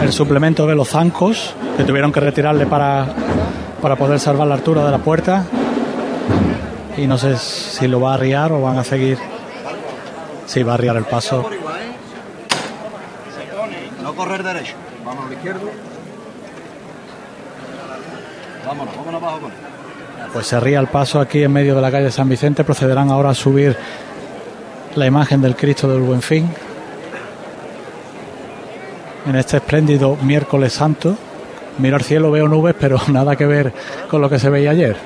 [0.00, 3.06] el suplemento de los zancos que tuvieron que retirarle para,
[3.80, 5.44] para poder salvar la altura de la puerta.
[6.96, 9.18] Y no sé si lo va a arriar o van a seguir.
[10.46, 11.48] Sí, va a arriar el paso.
[14.02, 14.74] No correr derecho.
[15.04, 15.70] Vamos al izquierdo.
[18.66, 19.69] Vámonos, vámonos abajo con él.
[20.32, 22.64] Pues se ría el paso aquí en medio de la calle San Vicente.
[22.64, 23.76] Procederán ahora a subir
[24.94, 26.48] la imagen del Cristo del Buen Fin
[29.26, 31.16] en este espléndido miércoles santo.
[31.78, 33.72] Miro al cielo, veo nubes, pero nada que ver
[34.08, 34.96] con lo que se veía ayer.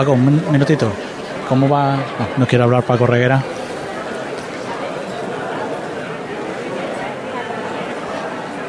[0.00, 0.90] Paco, un min- minutito.
[1.46, 1.96] ¿Cómo va?
[1.96, 2.02] No,
[2.38, 3.42] no quiero hablar Paco Reguera.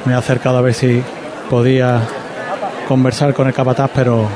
[0.06, 1.02] Me he acercado a ver si
[1.50, 2.02] podía
[2.88, 4.28] conversar con el capataz, pero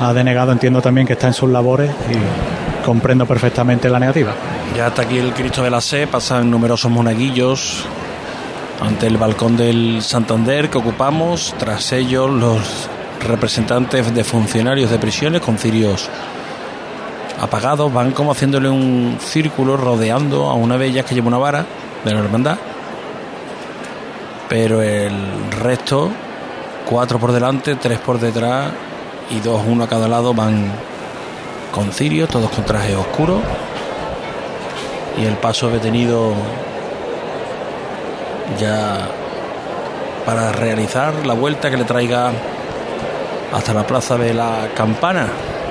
[0.00, 0.52] ha denegado.
[0.52, 4.32] Entiendo también que está en sus labores y comprendo perfectamente la negativa.
[4.76, 7.84] Ya está aquí el Cristo de la Sé, pasan numerosos monaguillos
[8.80, 12.88] ante el balcón del Santander que ocupamos, tras ellos los
[13.24, 16.08] representantes de funcionarios de prisiones con cirios
[17.40, 21.66] apagados, van como haciéndole un círculo rodeando a una de ellas que lleva una vara
[22.04, 22.58] de la hermandad,
[24.48, 26.10] pero el resto,
[26.88, 28.70] cuatro por delante, tres por detrás
[29.30, 30.70] y dos, uno a cada lado, van
[31.72, 33.40] con cirios, todos con trajes oscuros
[35.20, 36.32] y el paso detenido
[38.58, 39.08] ya
[40.24, 42.32] para realizar la vuelta que le traiga
[43.54, 45.28] hasta la plaza de la campana,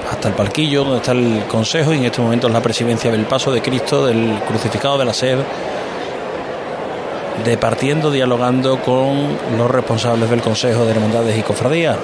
[0.09, 3.25] hasta el palquillo donde está el consejo y en este momento es la presidencia del
[3.25, 5.37] paso de Cristo, del crucificado de la sed,
[7.43, 11.97] departiendo, dialogando con los responsables del consejo de hermandades y cofradías.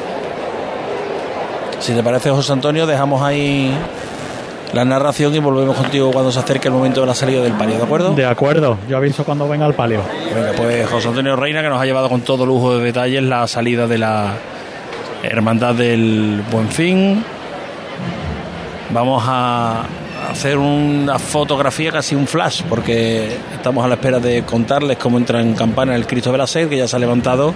[1.79, 3.73] Si te parece, José Antonio, dejamos ahí
[4.73, 7.77] la narración y volvemos contigo cuando se acerque el momento de la salida del palio,
[7.77, 8.13] ¿de acuerdo?
[8.13, 10.01] De acuerdo, yo aviso cuando venga el palio.
[10.35, 13.47] Venga, pues José Antonio Reina, que nos ha llevado con todo lujo de detalles la
[13.47, 14.33] salida de la
[15.23, 17.23] Hermandad del Buen Fin.
[18.91, 19.85] Vamos a
[20.31, 25.41] hacer una fotografía, casi un flash, porque estamos a la espera de contarles cómo entra
[25.41, 27.53] en campana el Cristo de la Sed, que ya se ha levantado.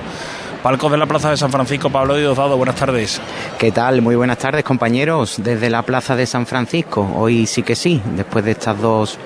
[0.61, 3.19] Palcos de la Plaza de San Francisco, Pablo Diosdado, buenas tardes.
[3.57, 4.01] ¿Qué tal?
[4.01, 7.11] Muy buenas tardes, compañeros, desde la Plaza de San Francisco.
[7.15, 9.17] Hoy sí que sí, después de estas dos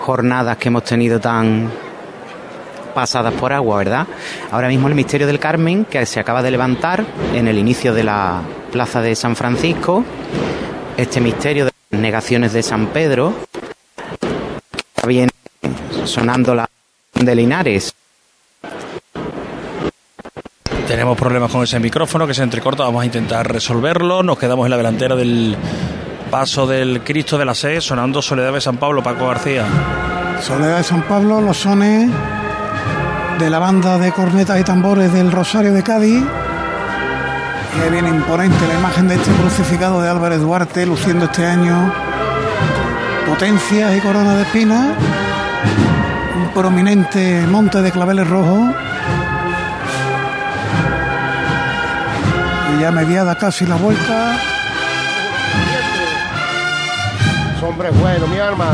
[0.00, 1.70] jornadas que hemos tenido tan
[2.92, 4.06] pasadas por agua, ¿verdad?
[4.50, 8.04] Ahora mismo el misterio del Carmen, que se acaba de levantar en el inicio de
[8.04, 10.04] la Plaza de San Francisco.
[10.96, 13.34] Este misterio de las negaciones de San Pedro.
[14.94, 15.30] Está bien
[16.04, 16.68] sonando la
[17.14, 17.94] de Linares.
[20.86, 24.22] Tenemos problemas con ese micrófono que se entrecorta, vamos a intentar resolverlo.
[24.22, 25.56] Nos quedamos en la delantera del
[26.30, 29.64] paso del Cristo de la Sed, sonando Soledad de San Pablo, Paco García.
[30.40, 32.10] Soledad de San Pablo, los sones
[33.42, 36.22] de la banda de cornetas y tambores del Rosario de Cádiz.
[37.82, 41.92] Ahí viene imponente la imagen de este crucificado de Álvarez Duarte, luciendo este año
[43.26, 44.96] potencias y corona de espinas.
[46.36, 48.74] Un prominente monte de claveles rojos.
[52.76, 54.36] Y ya mediada casi la vuelta.
[57.60, 58.70] Hombre bueno, mi arma.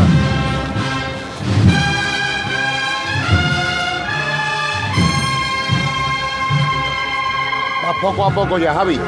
[7.88, 9.00] Va poco a poco ya, Javi.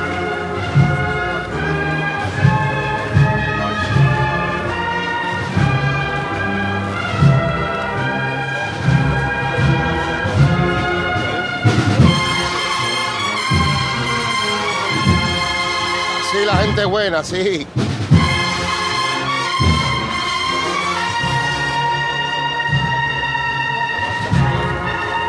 [16.33, 17.67] Sí, la gente buena, sí.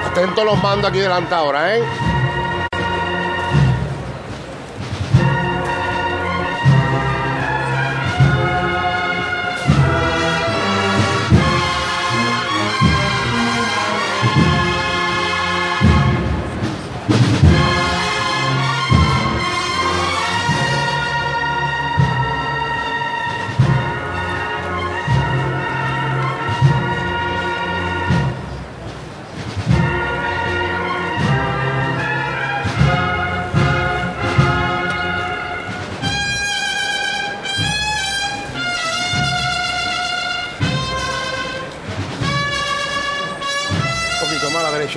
[0.09, 2.10] Atento los mandos aquí delante ahora, ¿eh?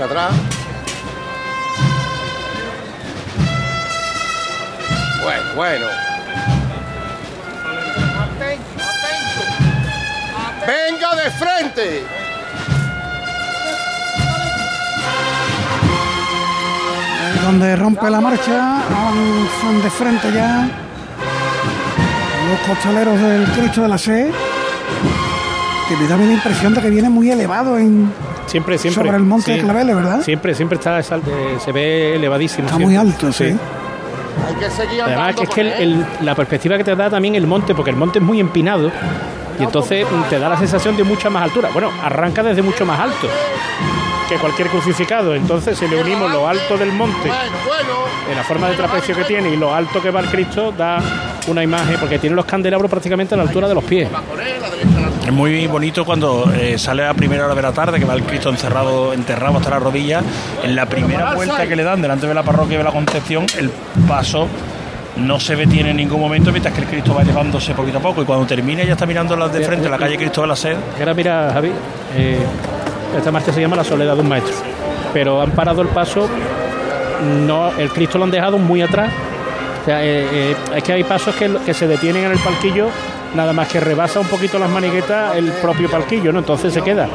[0.03, 0.33] Atrás.
[5.23, 5.87] Bueno, bueno.
[10.67, 12.05] Venga de frente.
[17.43, 20.69] Donde rompe la marcha, avanzan de frente ya
[22.51, 24.31] los costaleros del Cristo de la Sed,
[25.89, 28.13] que me da la impresión de que viene muy elevado en,
[28.55, 29.05] Siempre, siempre.
[29.05, 29.53] sobre el monte Sí.
[29.59, 30.21] de Claveles, ¿verdad?
[30.23, 31.03] Siempre, siempre está, eh,
[31.59, 32.67] se ve elevadísimo.
[32.69, 32.87] Está siempre.
[32.87, 33.45] muy alto, sí.
[33.47, 37.49] Hay que seguir Además, es que el- el- la perspectiva que te da también el
[37.49, 38.93] monte, porque el monte es muy empinado
[39.59, 41.71] y entonces mm, te da la sensación de mucha más altura.
[41.73, 43.27] Bueno, arranca desde mucho más alto
[44.29, 45.35] que cualquier crucificado.
[45.35, 47.29] Entonces, si le unimos lo alto del monte,
[48.31, 50.99] en la forma de trapecio que tiene y lo alto que va el Cristo, da
[51.49, 54.09] una imagen, porque tiene los candelabros prácticamente a la altura de los pies.
[55.25, 58.25] Es muy bonito cuando eh, sale a primera hora de la tarde, que va el
[58.25, 60.23] Cristo encerrado, enterrado hasta la rodilla.
[60.63, 63.71] En la primera vuelta que le dan delante de la parroquia de la Concepción, el
[64.07, 64.49] paso
[65.17, 68.21] no se detiene en ningún momento mientras que el Cristo va elevándose poquito a poco.
[68.21, 70.77] Y cuando termina ya está mirando las de frente, la calle Cristo de la Sed.
[70.99, 71.73] Ahora mira, Javi,
[72.17, 72.39] eh,
[73.17, 74.55] esta marcha se llama La soledad de un maestro,
[75.15, 76.29] pero han parado el paso,
[77.47, 79.11] no, el Cristo lo han dejado muy atrás.
[79.81, 82.89] O sea, eh, eh, es que hay pasos que, que se detienen en el palquillo,
[83.35, 86.39] nada más que rebasa un poquito las maniguetas el propio palquillo, ¿no?
[86.39, 87.09] Entonces se queda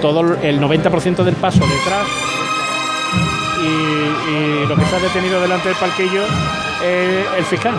[0.00, 2.06] todo el 90% del paso detrás
[3.62, 6.24] y, y lo que está detenido delante del palquillo
[6.82, 7.74] es el fiscal.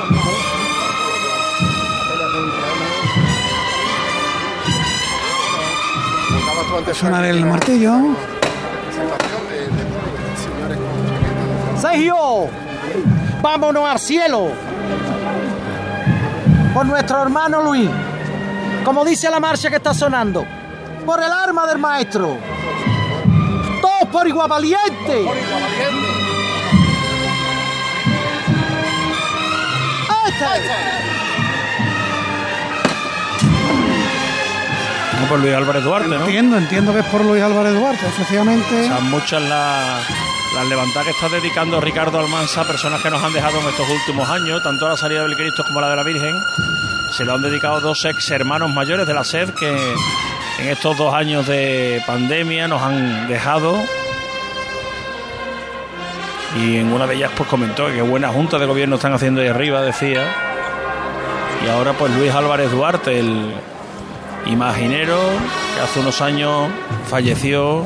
[6.93, 7.93] Sonar el martillo.
[11.79, 12.49] Sergio,
[13.41, 14.70] vámonos al cielo.
[16.73, 17.89] Por nuestro hermano Luis.
[18.85, 20.45] Como dice la marcha que está sonando.
[21.05, 22.37] Por el arma del maestro.
[23.81, 25.25] Todos por igual valiente.
[35.19, 36.21] No, por Luis Álvarez Duarte, ¿no?
[36.21, 38.87] Entiendo, entiendo que es por Luis Álvarez Duarte, efectivamente.
[38.87, 40.03] Son muchas las,
[40.53, 43.89] las levantadas que está dedicando Ricardo Almanza a personas que nos han dejado en estos
[43.89, 46.35] últimos años, tanto a la salida del Cristo como a la de la Virgen.
[47.11, 49.69] Se lo han dedicado dos ex hermanos mayores de la SED que
[50.59, 53.81] en estos dos años de pandemia nos han dejado.
[56.57, 59.47] Y en una de ellas pues comentó que buena junta de gobierno están haciendo ahí
[59.47, 60.21] arriba, decía.
[61.65, 63.53] Y ahora pues Luis Álvarez Duarte, el
[64.47, 65.17] imaginero
[65.75, 66.69] que hace unos años
[67.07, 67.85] falleció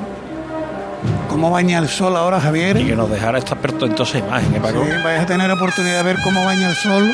[1.35, 2.77] ¿Cómo baña el sol ahora, Javier?
[2.77, 4.85] y que nos dejara esta pertentosa imagen, ¿eh, Paco?
[4.85, 7.13] Sí, vais a tener oportunidad de ver cómo baña el sol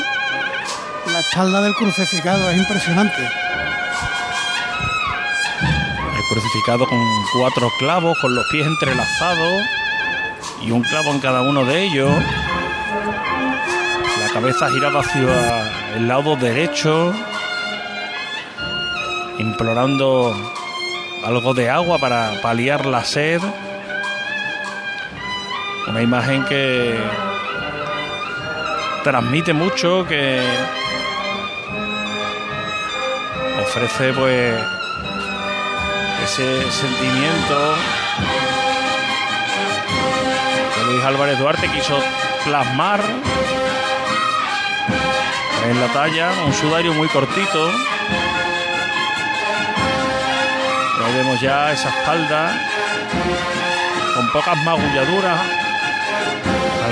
[1.12, 3.20] la espalda del crucificado, es impresionante.
[6.16, 7.00] El crucificado con
[7.36, 9.64] cuatro clavos, con los pies entrelazados
[10.60, 12.14] y un clavo en cada uno de ellos.
[14.20, 17.12] La cabeza girada hacia el lado derecho,
[19.40, 20.32] implorando
[21.24, 23.42] algo de agua para paliar la sed.
[25.86, 26.98] Una imagen que
[29.02, 30.40] transmite mucho, que
[33.60, 34.54] ofrece pues
[36.24, 37.74] ese sentimiento
[40.74, 41.98] que Luis Álvarez Duarte quiso
[42.44, 43.00] plasmar
[45.68, 47.70] en la talla, un sudario muy cortito.
[51.04, 52.52] Ahí vemos ya esa espalda
[54.14, 55.40] con pocas magulladuras,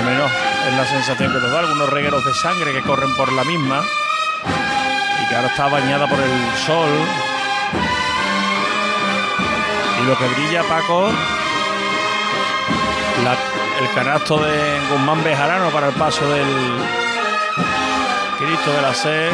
[0.01, 0.31] al menos
[0.67, 3.83] es la sensación que nos da, algunos regueros de sangre que corren por la misma
[5.21, 6.89] y que ahora está bañada por el sol.
[10.01, 11.11] Y lo que brilla, Paco,
[13.79, 16.47] el canasto de Guzmán Bejarano para el paso del
[18.39, 19.31] Cristo de la Sed.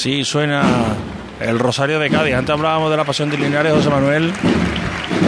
[0.00, 0.62] Así suena
[1.40, 2.34] el Rosario de Cádiz.
[2.34, 4.32] Antes hablábamos de la Pasión de Linares, José Manuel.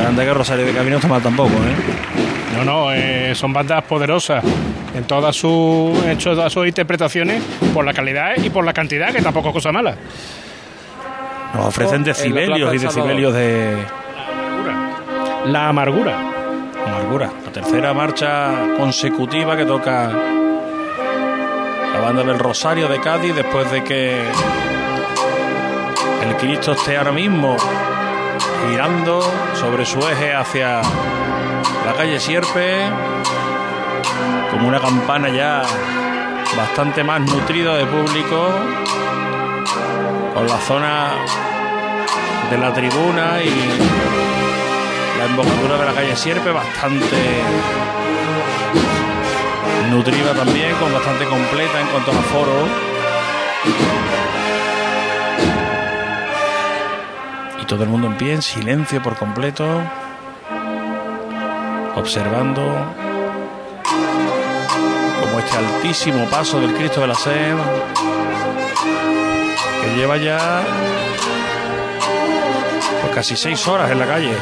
[0.08, 2.56] Anda que el Rosario de Cádiz no está mal tampoco, ¿eh?
[2.56, 4.42] No, no, eh, son bandas poderosas
[4.94, 7.42] en todas sus, en todas sus interpretaciones
[7.74, 9.94] por la calidad y por la cantidad, que tampoco es cosa mala.
[11.52, 13.76] Nos ofrecen decibelios y decibelios de
[15.48, 16.16] La amargura.
[16.86, 17.30] amargura.
[17.44, 20.10] La tercera marcha consecutiva que toca
[21.92, 24.20] la banda del Rosario de Cádiz después de que
[26.22, 27.56] el Cristo esté ahora mismo
[28.68, 29.20] girando
[29.54, 30.80] sobre su eje hacia
[31.84, 32.84] la calle Sierpe
[34.50, 35.62] como una campana ya
[36.56, 38.48] bastante más nutrida de público
[40.34, 41.10] con la zona
[42.50, 43.50] de la tribuna y
[45.18, 47.16] la embocadura de la calle Sierpe bastante
[49.92, 52.66] nutrida también, con bastante completa en cuanto a aforo.
[57.60, 59.64] Y todo el mundo en pie, en silencio por completo,
[61.94, 62.62] observando
[65.20, 67.54] como este altísimo paso del Cristo de la Sed,
[69.82, 70.62] que lleva ya
[73.02, 74.36] pues casi seis horas en la calle.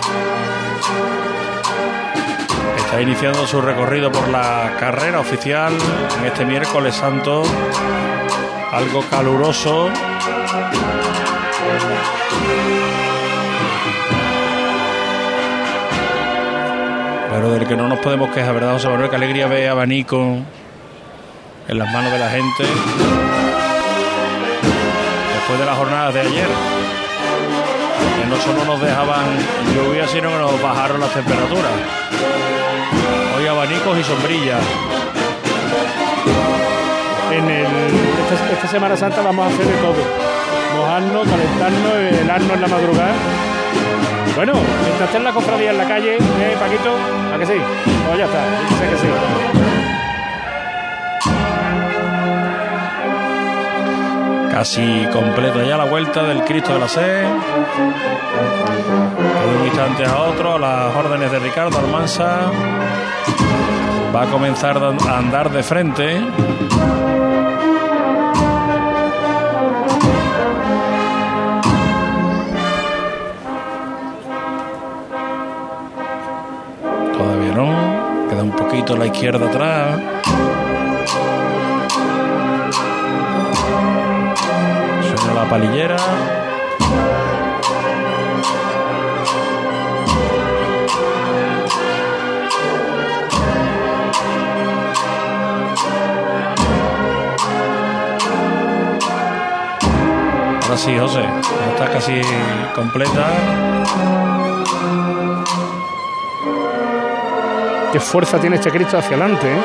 [2.91, 5.73] Está iniciando su recorrido por la carrera oficial
[6.19, 7.45] en este miércoles santo,
[8.73, 9.89] algo caluroso.
[17.31, 19.09] Pero del que no nos podemos quejar, ¿verdad, José Manuel?
[19.09, 20.39] Qué alegría ve abanico
[21.69, 22.65] en las manos de la gente
[25.35, 26.49] después de las jornadas de ayer
[28.21, 29.27] que no solo nos dejaban
[29.77, 32.60] lluvia, sino que nos bajaron las temperaturas.
[33.51, 34.61] Abanicos y sombrillas.
[37.33, 37.67] En el,
[38.53, 39.97] esta, Semana Santa vamos a hacer de todo.
[40.77, 43.13] Mojarnos, calentarnos, helarnos en la madrugada.
[44.37, 44.53] Bueno,
[44.85, 46.95] mientras esté en la cofradía en la calle, ¿eh, Paquito?
[47.35, 47.61] ¿A que sí?
[48.07, 48.39] Pues ya está,
[48.79, 49.70] sé que sí.
[54.61, 57.25] Casi completa ya la vuelta del Cristo de la Sed.
[57.25, 57.31] De
[59.59, 62.41] un instante a otro, las órdenes de Ricardo Almansa.
[64.15, 66.21] Va a comenzar a andar de frente.
[77.17, 78.29] Todavía no.
[78.29, 80.20] Queda un poquito a la izquierda atrás.
[85.51, 85.97] Palillera.
[100.63, 101.25] Ahora sí, José.
[101.73, 102.21] Está casi
[102.77, 103.27] completa.
[107.93, 109.61] Qué fuerza tiene este Cristo hacia adelante, ¿eh?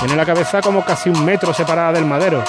[0.00, 2.44] Tiene la cabeza como casi un metro separada del madero.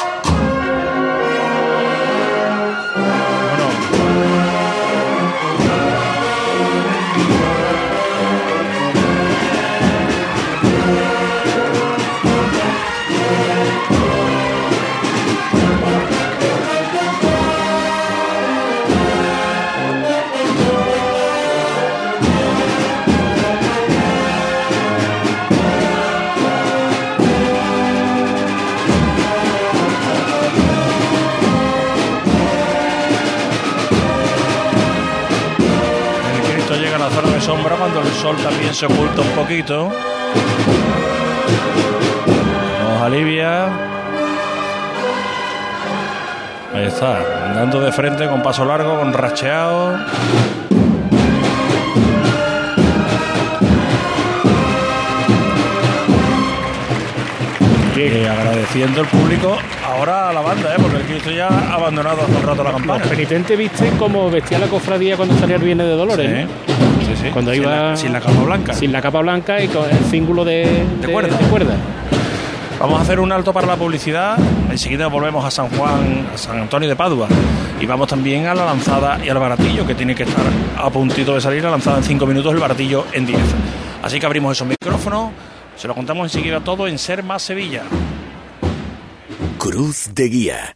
[37.59, 39.91] Sombra cuando el sol también se oculta un poquito.
[42.83, 43.65] Nos alivia.
[46.73, 49.97] Ahí está, andando de frente con paso largo, con racheado.
[57.95, 60.77] Y agradeciendo el público ahora a la banda, ¿eh?
[60.81, 62.99] porque el Cristo ya ha abandonado hace un rato la campana.
[62.99, 66.47] Los penitentes visten como vestía la cofradía cuando salía el Viernes de Dolores.
[66.47, 66.79] Sí,
[67.21, 67.29] sí.
[67.31, 68.73] Cuando Sin iba la- sin la capa blanca.
[68.73, 71.37] Sin la capa blanca y con el cíngulo de, De cuerda.
[71.37, 71.75] de cuerda.
[72.79, 74.37] Vamos a hacer un alto para la publicidad.
[74.71, 77.27] Enseguida volvemos a San Juan, a San Antonio de Padua.
[77.81, 80.43] Y vamos también a la lanzada y al baratillo, que tiene que estar
[80.77, 83.39] a puntito de salir la lanzada en 5 minutos, el baratillo en 10.
[84.01, 85.31] Así que abrimos esos micrófonos.
[85.75, 87.83] Se lo contamos enseguida todo en Ser Más Sevilla.
[89.57, 90.75] Cruz de Guía.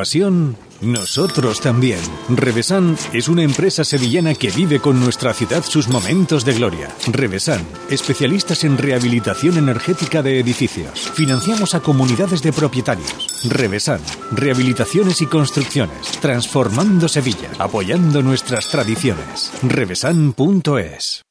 [0.81, 1.99] nosotros también.
[2.29, 6.89] Revesan es una empresa sevillana que vive con nuestra ciudad sus momentos de gloria.
[7.11, 11.11] Revesan, especialistas en rehabilitación energética de edificios.
[11.13, 13.47] Financiamos a comunidades de propietarios.
[13.47, 19.51] Revesan, rehabilitaciones y construcciones, transformando Sevilla, apoyando nuestras tradiciones.
[19.61, 21.30] Revesan.es.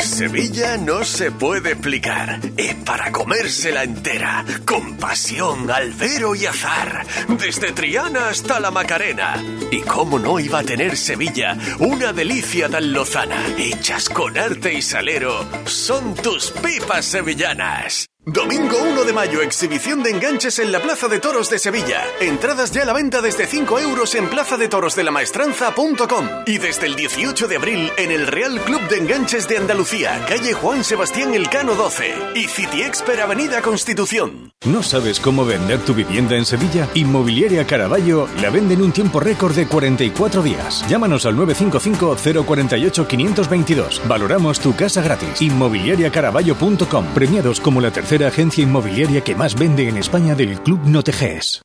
[0.00, 2.40] Sevilla no se puede explicar.
[2.56, 4.44] Es para comérsela entera.
[4.64, 7.06] Con pasión, albero y azar.
[7.38, 9.42] Desde Triana hasta la Macarena.
[9.70, 13.42] ¿Y cómo no iba a tener Sevilla una delicia tan lozana?
[13.58, 15.46] Hechas con arte y salero.
[15.64, 18.08] Son tus pipas sevillanas.
[18.30, 22.04] Domingo 1 de mayo, exhibición de enganches en la Plaza de Toros de Sevilla.
[22.20, 27.56] Entradas ya a la venta desde 5 euros en plazadetorosdelamaestranza.com y desde el 18 de
[27.56, 32.44] abril en el Real Club de Enganches de Andalucía, calle Juan Sebastián Elcano 12 y
[32.48, 34.52] City Expert Avenida Constitución.
[34.66, 36.86] ¿No sabes cómo vender tu vivienda en Sevilla?
[36.92, 40.84] Inmobiliaria Caraballo la vende en un tiempo récord de 44 días.
[40.86, 44.06] Llámanos al 955-048-522.
[44.06, 45.40] Valoramos tu casa gratis.
[45.40, 47.06] Inmobiliariacaraballo.com.
[47.14, 51.62] Premiados como la tercera agencia inmobiliaria que más vende en España del Club Noteges.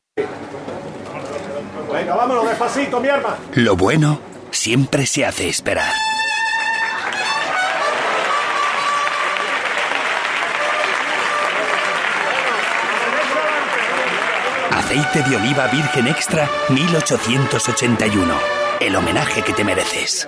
[1.92, 3.38] Venga, vámonos despacito, mi arma.
[3.56, 4.20] Lo bueno
[4.52, 5.92] siempre se hace esperar.
[14.72, 18.34] Aceite de oliva virgen extra 1881.
[18.80, 20.28] El homenaje que te mereces.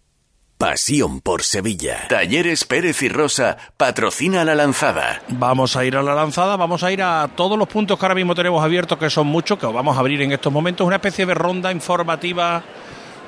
[0.61, 2.05] Pasión por Sevilla.
[2.07, 5.23] Talleres Pérez y Rosa patrocina la lanzada.
[5.29, 8.13] Vamos a ir a la lanzada, vamos a ir a todos los puntos que ahora
[8.13, 10.97] mismo tenemos abiertos, que son muchos, que os vamos a abrir en estos momentos, una
[10.97, 12.61] especie de ronda informativa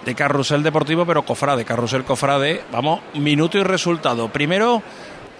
[0.05, 2.65] de carrusel deportivo, pero cofrade, carrusel cofrade.
[2.71, 4.31] Vamos, minuto y resultado.
[4.31, 4.83] Primero,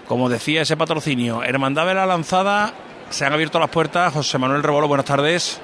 [0.08, 2.74] como decía ese patrocinio, Hermandad de la Lanzada,
[3.12, 4.12] se han abierto las puertas.
[4.14, 5.62] José Manuel Rebolo, buenas tardes.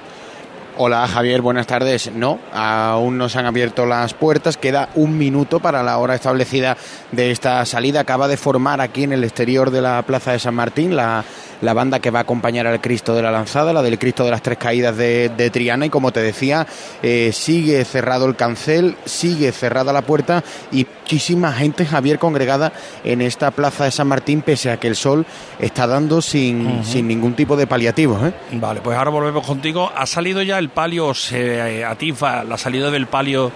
[0.82, 2.10] Hola Javier, buenas tardes.
[2.10, 6.74] No, aún no se han abierto las puertas, queda un minuto para la hora establecida
[7.12, 8.00] de esta salida.
[8.00, 11.22] Acaba de formar aquí en el exterior de la Plaza de San Martín la,
[11.60, 14.30] la banda que va a acompañar al Cristo de la Lanzada, la del Cristo de
[14.30, 15.86] las Tres Caídas de, de Triana.
[15.86, 16.66] Y como te decía,
[17.02, 20.42] eh, sigue cerrado el cancel, sigue cerrada la puerta
[20.72, 24.94] y muchísima gente, Javier, congregada en esta Plaza de San Martín, pese a que el
[24.94, 25.26] sol
[25.58, 28.22] está dando sin, sin ningún tipo de paliativos.
[28.28, 28.32] ¿eh?
[28.52, 29.90] Vale, pues ahora volvemos contigo.
[29.96, 33.50] ¿Ha salido ya el palio, se atifa la salida del palio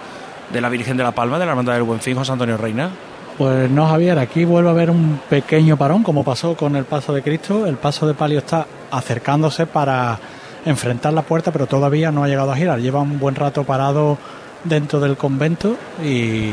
[0.51, 2.91] de la Virgen de la Palma, de la Hermandad del Buen Fin, José Antonio Reina?
[3.37, 7.13] Pues no, Javier, aquí vuelve a haber un pequeño parón, como pasó con el paso
[7.13, 7.65] de Cristo.
[7.65, 10.17] El paso de palio está acercándose para
[10.65, 12.79] enfrentar la puerta, pero todavía no ha llegado a girar.
[12.79, 14.17] Lleva un buen rato parado
[14.63, 16.51] dentro del convento y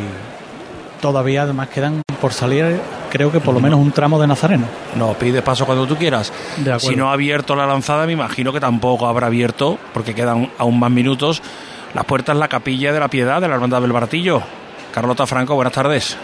[1.01, 2.81] todavía además quedan por salir,
[3.11, 4.67] creo que por lo menos un tramo de Nazareno.
[4.97, 6.33] No, pide paso cuando tú quieras.
[6.59, 6.79] De.
[6.79, 10.79] Si no ha abierto la lanzada, me imagino que tampoco habrá abierto, porque quedan aún
[10.79, 11.43] más minutos.
[11.95, 14.43] Las puertas la capilla de la Piedad de la Hermandad del Baratillo.
[14.93, 16.17] Carlota Franco, buenas tardes.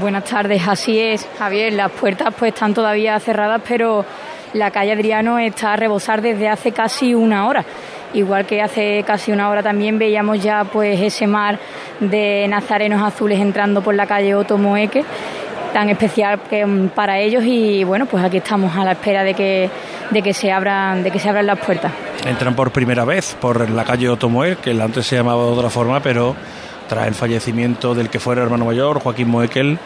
[0.00, 1.72] Buenas tardes, así es, Javier.
[1.72, 4.04] Las puertas pues están todavía cerradas, pero
[4.52, 7.64] la calle Adriano está a rebosar desde hace casi una hora.
[8.12, 11.58] Igual que hace casi una hora también veíamos ya pues ese mar
[11.98, 15.02] de nazarenos azules entrando por la calle Otto Moeque,
[15.72, 19.32] tan especial que mm, para ellos y bueno, pues aquí estamos a la espera de
[19.32, 19.70] que,
[20.10, 21.90] de que se abran, de que se abran las puertas.
[22.26, 25.70] Entran por primera vez por la calle Otto Moeque, que antes se llamaba de otra
[25.70, 26.36] forma, pero
[26.88, 29.78] tras el fallecimiento del que fuera hermano mayor, Joaquín Moekel,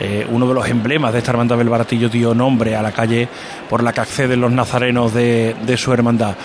[0.00, 3.28] eh, uno de los emblemas de esta hermandad del Baratillo dio nombre a la calle
[3.68, 6.36] por la que acceden los nazarenos de, su hermandad.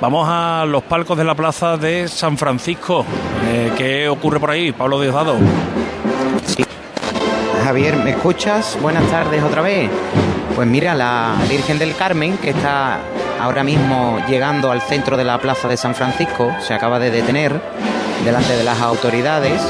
[0.00, 3.04] Vamos a los palcos de la plaza de San Francisco.
[3.48, 5.36] Eh, ¿Qué ocurre por ahí, Pablo Diosdado?
[6.46, 6.64] Sí.
[7.64, 8.78] Javier, ¿me escuchas?
[8.80, 9.90] Buenas tardes otra vez.
[10.54, 12.98] Pues mira, la Virgen del Carmen, que está
[13.40, 17.60] ahora mismo llegando al centro de la plaza de San Francisco, se acaba de detener
[18.24, 19.60] delante de las autoridades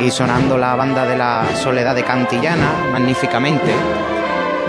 [0.00, 3.72] y sonando la banda de la Soledad de Cantillana magníficamente.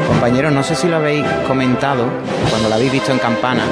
[0.08, 2.06] Compañeros, no sé si lo habéis comentado
[2.50, 3.64] cuando la habéis visto en campana,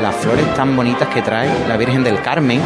[0.00, 2.60] las flores tan bonitas que trae la Virgen del Carmen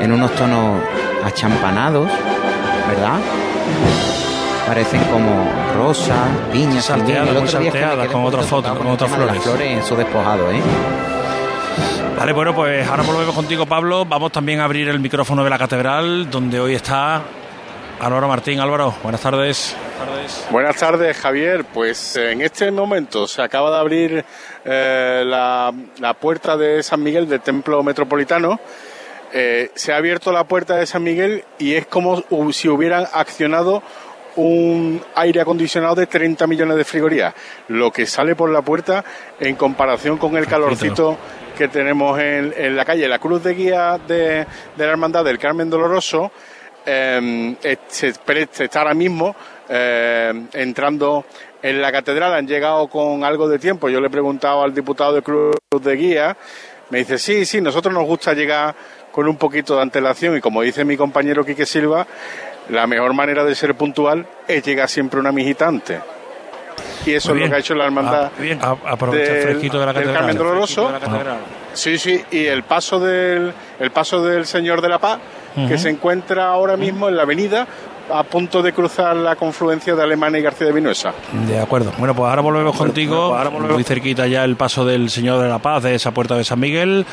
[0.00, 0.80] en unos tonos
[1.24, 2.08] achampanados,
[2.88, 3.18] ¿verdad?
[4.66, 6.16] Parecen como rosas,
[6.52, 9.34] piñas, salteadas, salteadas con otras fotos, con otras flores.
[9.34, 10.60] Las flores en su despojado, ¿eh?
[12.16, 14.04] Vale, bueno, pues ahora volvemos contigo, Pablo.
[14.04, 17.22] Vamos también a abrir el micrófono de la catedral, donde hoy está
[18.00, 18.60] Álvaro Martín.
[18.60, 19.76] Álvaro, buenas tardes.
[20.50, 21.64] Buenas tardes, Javier.
[21.64, 24.24] Pues en este momento se acaba de abrir
[24.64, 25.72] eh, la,
[26.20, 28.58] puerta de San Miguel del Templo Metropolitano.
[29.32, 32.22] Eh, se ha abierto la puerta de San Miguel y es como
[32.52, 33.82] si hubieran accionado
[34.36, 37.34] un aire acondicionado de 30 millones de frigorías,
[37.68, 39.04] lo que sale por la puerta
[39.40, 41.16] en comparación con el calorcito
[41.56, 43.08] que tenemos en, la calle.
[43.08, 46.32] La cruz de guía de, la Hermandad del Carmen Doloroso
[46.84, 47.56] se,
[48.58, 49.34] está ahora mismo
[49.68, 51.24] em, entrando
[51.62, 52.34] en la catedral.
[52.34, 53.88] Han llegado con algo de tiempo.
[53.88, 56.36] Yo le he preguntado al diputado de Cruz de Guía.
[56.90, 58.74] Me dice, sí, sí, nosotros nos gusta llegar
[59.10, 62.04] con un poquito de antelación y como dice mi compañero Quique Silva,
[62.68, 66.00] la mejor manera de ser puntual es llegar siempre una mijita antes
[67.06, 68.30] y eso es lo que ha hecho la hermandad.
[68.34, 68.58] Ah, bien.
[68.62, 70.16] Aprovecha el fresquito de la catedral.
[70.16, 70.90] Carmen Doloroso.
[71.72, 75.18] Sí, sí, y el paso del, el paso del Señor de la Paz,
[75.68, 77.66] que se encuentra ahora mismo en la avenida
[78.12, 81.12] a punto de cruzar la confluencia de Alemania y García de Vinuesa.
[81.48, 81.92] De acuerdo.
[81.98, 83.30] Bueno, pues ahora volvemos contigo.
[83.30, 83.74] Pues ahora volvemos.
[83.74, 86.60] Muy cerquita ya el paso del Señor de la Paz de esa puerta de San
[86.60, 87.06] Miguel.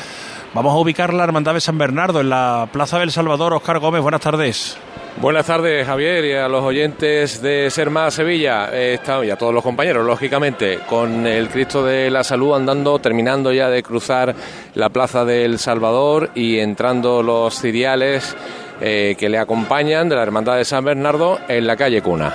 [0.54, 3.54] Vamos a ubicar la Hermandad de San Bernardo en la Plaza del Salvador.
[3.54, 4.78] Oscar Gómez, buenas tardes.
[5.20, 9.62] Buenas tardes, Javier, y a los oyentes de Ser Sevilla, eh, y a todos los
[9.62, 14.34] compañeros, lógicamente, con el Cristo de la Salud andando, terminando ya de cruzar
[14.74, 18.34] la Plaza del Salvador y entrando los ciriales
[18.80, 22.34] eh, que le acompañan de la Hermandad de San Bernardo en la calle Cuna.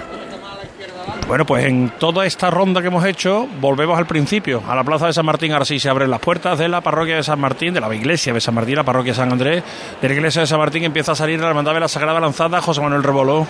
[1.28, 5.08] Bueno, pues en toda esta ronda que hemos hecho, volvemos al principio, a la plaza
[5.08, 5.52] de San Martín.
[5.52, 8.34] Ahora sí se abren las puertas de la parroquia de San Martín, de la iglesia
[8.34, 9.62] de San Martín, la parroquia de San Andrés.
[10.02, 12.62] De la iglesia de San Martín empieza a salir la hermandad de la Sagrada Lanzada,
[12.62, 13.46] José Manuel Rebolo.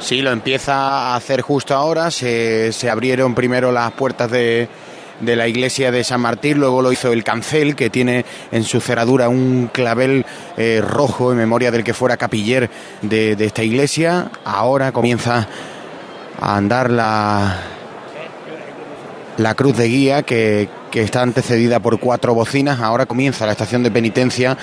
[0.00, 2.10] Sí, lo empieza a hacer justo ahora.
[2.10, 4.68] Se, abrieron primero las puertas de,
[5.22, 9.28] la iglesia de San Martín, luego lo hizo el cancel, que tiene en su cerradura
[9.28, 10.26] un clavel
[10.56, 12.68] eh, rojo en memoria del que fuera capiller
[13.00, 14.30] de, de esta iglesia.
[14.44, 15.48] Ahora comienza
[16.40, 17.56] a andar la,
[19.36, 22.80] la cruz de guía que, que está antecedida por cuatro bocinas.
[22.80, 24.56] Ahora comienza la estación de penitencia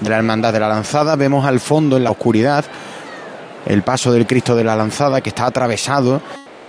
[0.00, 1.16] de la Hermandad de la Lanzada.
[1.16, 2.64] Vemos al fondo, en la oscuridad,
[3.66, 6.22] el paso del Cristo de la Lanzada que está atravesado.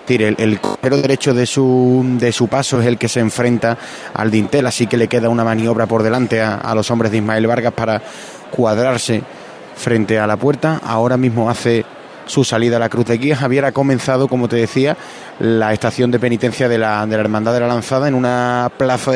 [0.08, 3.76] El, el cojero derecho de su, de su paso es el que se enfrenta
[4.14, 7.18] al dintel, así que le queda una maniobra por delante a, a los hombres de
[7.18, 8.04] Ismael Vargas para
[8.52, 9.24] cuadrarse
[9.76, 10.80] frente a la puerta.
[10.84, 11.84] Ahora mismo hace
[12.26, 13.36] su salida a la Cruz de Guía.
[13.36, 14.98] Javier ha comenzado, como te decía,
[15.40, 19.14] la estación de penitencia de la, de la Hermandad de la Lanzada en una plaza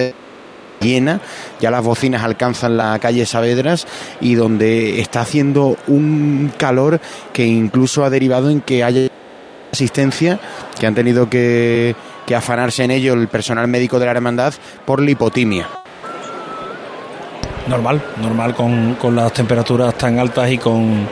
[0.79, 1.19] llena,
[1.59, 3.85] ya las bocinas alcanzan la calle Saavedras
[4.21, 6.99] y donde está haciendo un calor
[7.33, 9.09] que incluso ha derivado en que haya
[9.71, 10.39] asistencia,
[10.79, 11.95] que han tenido que,
[12.25, 14.53] que afanarse en ello el personal médico de la hermandad
[14.85, 15.67] por lipotimia.
[17.67, 21.07] Normal, normal con, con las temperaturas tan altas y con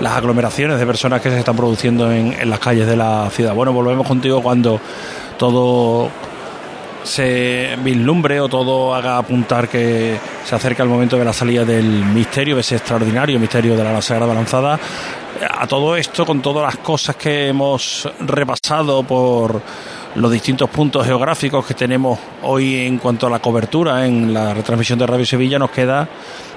[0.00, 3.54] las aglomeraciones de personas que se están produciendo en, las calles de la ciudad.
[3.54, 4.80] Bueno, volvemos contigo cuando
[5.38, 6.10] todo
[7.02, 12.04] se vislumbre o todo haga apuntar que se acerca el momento de la salida del
[12.04, 14.78] misterio, de ese extraordinario misterio de la Sagrada Lanzada.
[15.58, 19.62] A todo esto, con todas las cosas que hemos repasado por
[20.14, 24.98] los distintos puntos geográficos que tenemos hoy en cuanto a la cobertura en la retransmisión
[24.98, 26.08] de Radio Sevilla, nos queda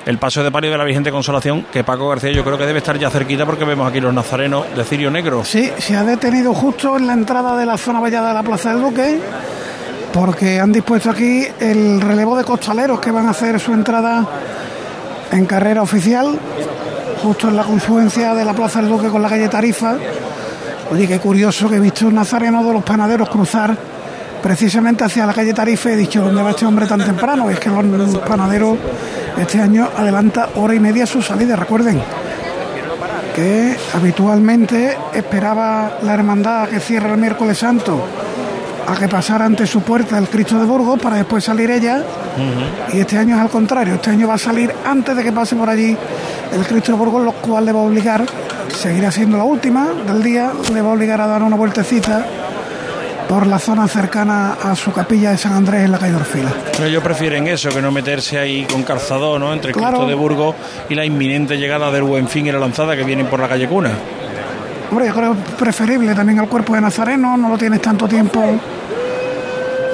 [0.05, 2.65] el paso de palio de la Virgen de Consolación, que Paco García yo creo que
[2.65, 5.43] debe estar ya cerquita porque vemos aquí los nazarenos de Cirio Negro.
[5.43, 8.73] Sí, se ha detenido justo en la entrada de la zona vallada de la Plaza
[8.73, 9.19] del Duque,
[10.13, 14.27] porque han dispuesto aquí el relevo de costaleros que van a hacer su entrada
[15.31, 16.37] en carrera oficial,
[17.21, 19.95] justo en la confluencia de la Plaza del Duque con la calle Tarifa.
[20.91, 23.75] Oye, qué curioso que he visto un nazareno de los panaderos cruzar
[24.43, 27.49] precisamente hacia la calle Tarifa he dicho, ¿dónde va este hombre tan temprano?
[27.49, 28.77] Y es que los panaderos
[29.39, 32.01] este año adelanta hora y media su salida, recuerden
[33.33, 38.05] que habitualmente esperaba la hermandad que cierra el miércoles santo
[38.85, 42.03] a que pasara ante su puerta el Cristo de Burgos para después salir ella.
[42.91, 45.55] Y este año es al contrario, este año va a salir antes de que pase
[45.55, 45.97] por allí
[46.51, 48.25] el Cristo de Burgos, lo cual le va a obligar,
[48.77, 52.25] seguirá siendo la última del día, le va a obligar a dar una vueltecita
[53.33, 56.53] por la zona cercana a su capilla de San Andrés en la calle Orfila.
[56.73, 59.51] Pero ellos prefieren eso, que no meterse ahí con calzador, ¿no?
[59.51, 60.55] Entre el Cristo de Burgos
[60.87, 63.67] y la inminente llegada del Buen Fin y la lanzada que vienen por la calle
[63.67, 63.89] Cuna.
[64.91, 68.39] Hombre, yo creo preferible también al cuerpo de Nazareno, no lo tienes tanto tiempo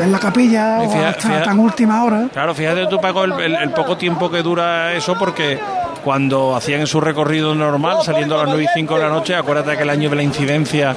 [0.02, 2.28] en la capilla o hasta tan última hora.
[2.34, 5.58] Claro, fíjate tú, Paco, el, el, poco tiempo que dura eso, porque
[6.04, 9.78] cuando hacían su recorrido normal, saliendo a las 9 y 5 de la noche, acuérdate
[9.78, 10.94] que el año de la incidencia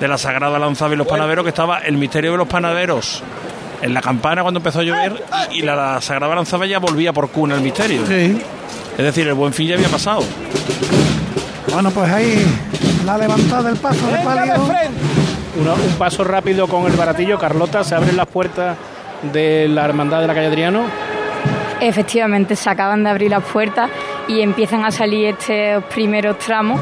[0.00, 3.22] de la Sagrada Lanzada y los Panaderos, que estaba el misterio de los panaderos
[3.82, 7.54] en la campana cuando empezó a llover y, la, Sagrada Lanzada ya volvía por cuna
[7.54, 8.06] el misterio.
[8.06, 8.40] Sí.
[8.96, 10.24] Es decir, el buen fin ya había pasado.
[11.72, 12.44] Bueno, pues ahí
[13.04, 14.54] la levantada del paso de palio.
[15.56, 17.38] un paso rápido con el baratillo.
[17.38, 18.76] Carlota, se abren las puertas
[19.32, 20.82] de la Hermandad de la Calle Adriano.
[21.80, 23.88] Efectivamente, se acaban de abrir las puertas
[24.26, 26.80] y empiezan a salir estos primeros tramos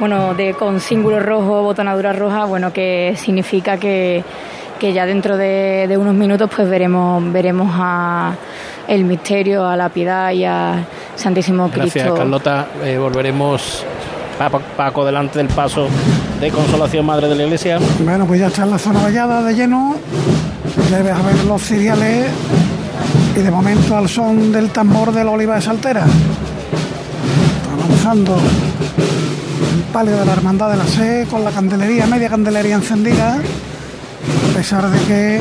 [0.00, 4.24] bueno, de, con símbolo rojo, botonadura roja, bueno, que significa que,
[4.80, 8.34] ya dentro de, unos minutos pues veremos, veremos a
[8.88, 10.82] el misterio, a la piedad y a
[11.14, 12.00] Santísimo Cristo.
[12.00, 12.66] Gracias, Carlota.
[12.82, 13.84] Eh, volveremos
[14.76, 15.86] Paco delante del paso
[16.40, 17.78] de Consolación Madre de la Iglesia.
[18.00, 19.96] Bueno, pues ya está en la zona vallada de lleno.
[20.90, 22.30] Debes ver los ciriales
[23.36, 26.06] y de momento al son del tambor de la oliva de Saltera.
[27.74, 28.38] Avanzando
[29.92, 34.88] palio de la Hermandad de la Sé con la candelería, media candelería encendida, a pesar
[34.88, 35.40] de que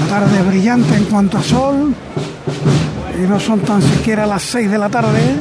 [0.00, 1.94] la tarde es brillante en cuanto a sol
[3.16, 5.36] y no son tan siquiera las 6 de la tarde,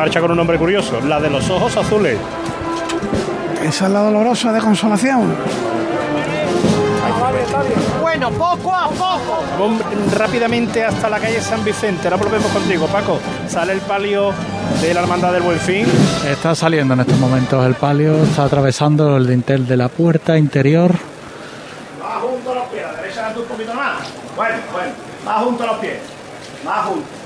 [0.00, 2.16] Marcha con un nombre curioso, la de los ojos azules.
[3.62, 5.36] Esa es la dolorosa de consolación.
[8.00, 9.44] Bueno, poco a poco.
[9.58, 9.82] Vamos
[10.16, 12.08] rápidamente hasta la calle San Vicente.
[12.08, 13.20] Ahora volvemos contigo, Paco.
[13.46, 14.32] Sale el palio
[14.80, 15.84] de la Hermandad del Buen Fin.
[16.26, 20.94] Está saliendo en estos momentos el palio, está atravesando el dintel de la puerta interior.
[22.02, 23.98] Más junto a los pies, la derecha un poquito más.
[24.34, 24.92] Bueno, bueno,
[25.26, 25.98] más junto a los pies.
[26.64, 27.19] Más junto.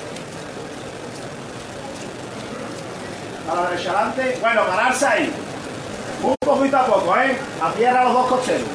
[3.51, 4.39] A la derecha adelante.
[4.41, 5.33] Bueno, ganarse ahí.
[6.23, 7.37] Un poquito a poco, ¿eh?
[7.63, 8.69] A tierra los dos cocheros.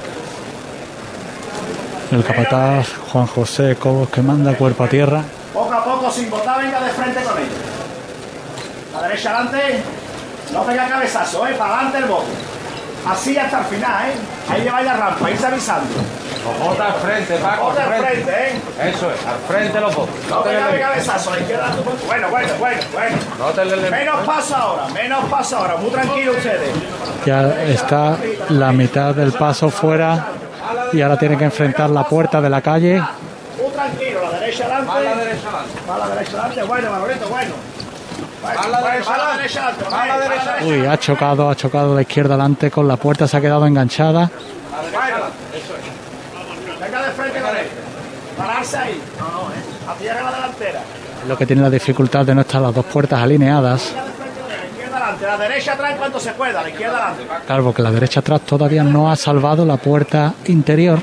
[2.12, 5.24] El capataz Juan José Cobos que manda cuerpo a tierra.
[5.54, 7.54] Poco a poco, sin botar, venga de frente con ellos.
[8.94, 9.84] La derecha adelante.
[10.54, 11.54] No pega cabezazo, ¿eh?
[11.54, 12.32] Para adelante el bote.
[13.08, 14.14] Así hasta el final, ¿eh?
[14.50, 15.88] Ahí lleváis la rampa, irse avisando.
[16.64, 17.72] Bota al frente, Paco.
[17.72, 18.62] Al frente, ¿eh?
[18.90, 20.08] Eso es, al frente los dos.
[20.30, 21.76] No pega de cabezazo, a la izquierda.
[22.08, 23.18] Bueno, bueno, bueno, bueno.
[23.38, 25.76] No te le- Menos paso ahora, menos paso ahora.
[25.78, 26.70] Muy tranquilo ustedes.
[27.26, 28.18] Ya está
[28.50, 30.28] la mitad del paso fuera
[30.94, 33.00] y ahora tiene que enfrentar la puerta de la calle.
[33.58, 34.90] Muy tranquilo, la derecha adelante.
[34.90, 35.80] Va a la derecha adelante.
[35.90, 36.64] Va a la derecha adelante.
[36.64, 37.52] Bueno, Manolito, bueno.
[38.44, 39.42] Va a la derecha Va a la adelante.
[39.42, 39.84] derecha adelante.
[39.92, 40.80] Va a la va derecha adelante.
[40.80, 44.30] Uy, ha chocado, ha chocado de izquierda adelante con la puerta, se ha quedado enganchada.
[44.94, 45.18] Bueno,
[45.54, 46.80] eso es.
[46.80, 47.68] Venga de frente con él.
[48.40, 49.02] Pararse ahí.
[49.20, 49.90] No, no, eh.
[49.90, 50.82] A tierra la delantera.
[51.28, 53.94] Lo que tiene la dificultad de no estar las dos puertas alineadas.
[55.22, 56.62] La derecha atrás en cuanto se pueda.
[56.62, 57.46] La izquierda adelante.
[57.46, 61.00] Claro, porque la derecha atrás todavía no ha salvado la puerta interior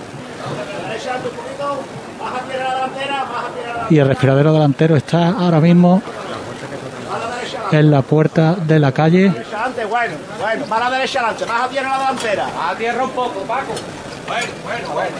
[0.82, 1.78] La derecha adelante un poquito.
[2.18, 3.24] Baja tierra la delantera.
[3.24, 6.02] Baja tierra la y el respiradero delantero está ahora mismo
[7.72, 9.28] en la puerta de la calle.
[9.90, 10.64] Bueno, bueno.
[10.70, 11.44] Va a la derecha adelante.
[11.44, 12.46] Baja tierra la delantera.
[12.70, 13.74] A tierra un poco, Paco.
[14.26, 15.16] Bueno, bueno, bueno.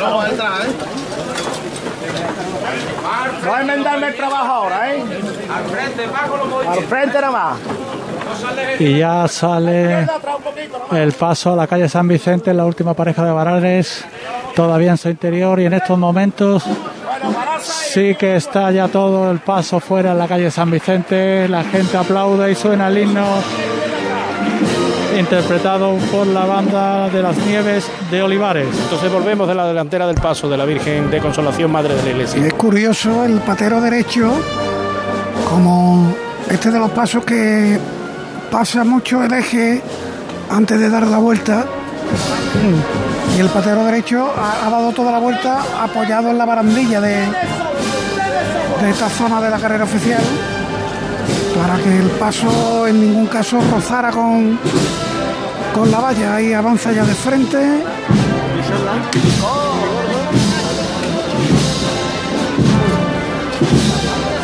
[0.00, 0.70] Vamos a entrar, ¿eh?
[3.44, 5.02] No a enmendarme el trabajo ahora, ¿eh?
[5.54, 7.58] Al frente, Paco, lo voy Al frente nada más.
[8.80, 10.06] Y ya sale
[10.92, 14.04] el paso a la calle San Vicente, la última pareja de varales,
[14.54, 16.64] todavía en su interior y en estos momentos
[17.62, 21.96] sí que está ya todo el paso fuera en la calle San Vicente, la gente
[21.96, 23.24] aplaude y suena el himno
[25.18, 28.68] interpretado por la banda de las nieves de Olivares.
[28.82, 32.10] Entonces volvemos de la delantera del paso de la Virgen de Consolación, Madre de la
[32.10, 32.40] Iglesia.
[32.42, 34.32] Y es curioso el patero derecho,
[35.48, 36.14] como
[36.50, 37.78] este de los pasos que
[38.50, 39.82] pasa mucho el eje
[40.50, 41.64] antes de dar la vuelta.
[43.36, 47.16] Y el patero derecho ha, ha dado toda la vuelta apoyado en la barandilla de,
[48.82, 50.22] de esta zona de la carrera oficial
[51.56, 54.58] para que el paso en ningún caso rozara con,
[55.76, 56.36] con la valla.
[56.36, 57.84] Ahí avanza ya de frente.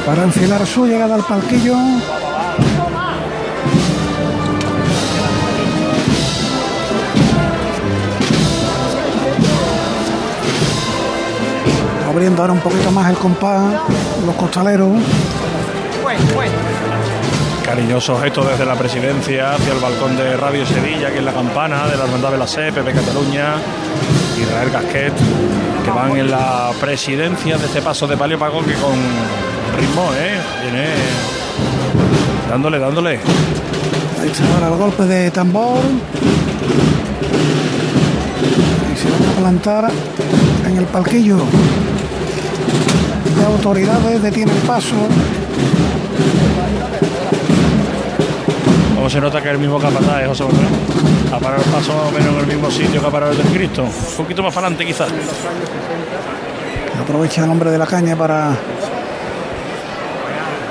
[0.05, 1.76] para enfilar su llegada al palquillo.
[12.11, 13.74] Abriendo ahora un poquito más el compás,
[14.26, 14.91] los costaleros.
[17.64, 21.86] Cariñoso gesto desde la presidencia hacia el balcón de Radio Sevilla, que es la campana
[21.86, 23.54] de la Hermandad de la SE, Pepe Cataluña,
[24.40, 25.12] Israel Gasquet,
[25.84, 28.92] que van en la presidencia de este paso de palio pago que con
[29.78, 30.38] ritmo, ¿eh?
[30.62, 30.86] Viene
[32.50, 33.20] dándole, dándole.
[34.20, 35.80] Ahí está ahora el golpe de tambor.
[38.92, 39.90] Y se van a plantar
[40.68, 41.38] en el palquillo.
[43.38, 44.96] De autoridades detiene el paso.
[49.03, 50.64] Como se nota que es el mismo capataz, ¿eh, José Manuel?
[51.32, 53.38] Ha parado el paso más o menos en el mismo sitio que ha parado el
[53.38, 53.82] del Cristo.
[53.82, 55.09] Un poquito más para adelante, quizás.
[57.00, 58.53] Aprovecha el hombre de la caña para.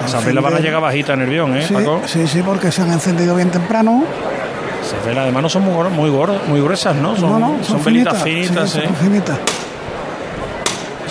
[0.06, 2.04] Esas velas van a llegar bajitas en el guion, ¿eh, Sí, Paco?
[2.06, 4.06] sí, sí, porque se han encendido bien temprano.
[4.82, 7.18] Esas velas además no son muy, muy, gordas, muy gruesas, ¿no?
[7.18, 8.84] Son, no, no, son, velitas finitas, finitas, sí, ¿eh?
[8.86, 9.40] son finitas.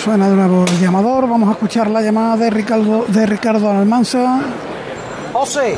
[0.02, 1.28] Suena de nuevo el llamador.
[1.28, 4.40] Vamos a escuchar la llamada de Ricardo, de Ricardo Almanza.
[5.34, 5.76] José,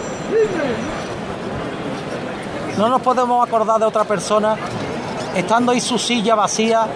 [2.78, 4.56] no nos podemos acordar de otra persona
[5.34, 6.86] estando ahí su silla vacía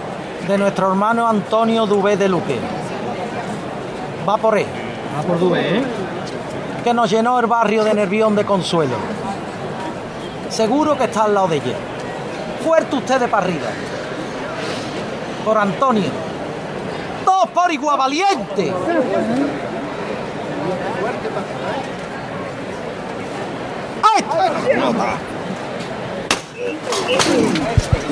[0.47, 2.59] de nuestro hermano Antonio Dubé de Luque.
[4.27, 4.65] Va por él.
[5.17, 5.83] Va por Dubé,
[6.83, 8.95] Que nos llenó el barrio de Nervión de consuelo.
[10.49, 11.75] Seguro que está al lado de ella.
[12.63, 13.67] Fuerte ustedes para arriba.
[15.45, 16.09] Por Antonio.
[17.25, 18.73] Todos por igual valiente.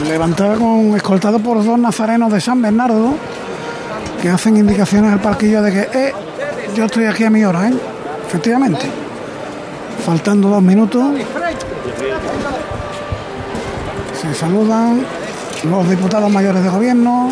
[0.08, 3.16] Levantaba con escoltado por dos nazarenos de San Bernardo
[4.22, 6.14] que hacen indicaciones al parquillo de que eh,
[6.76, 7.74] yo estoy aquí a mi hora, ¿eh?
[8.28, 8.88] Efectivamente.
[10.06, 11.04] Faltando dos minutos.
[14.22, 15.06] Se saludan
[15.64, 17.32] los diputados mayores de gobierno.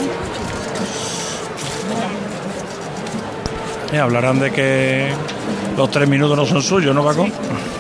[3.91, 5.09] Eh, hablarán de que
[5.77, 7.27] los tres minutos no son suyos, ¿no, Paco?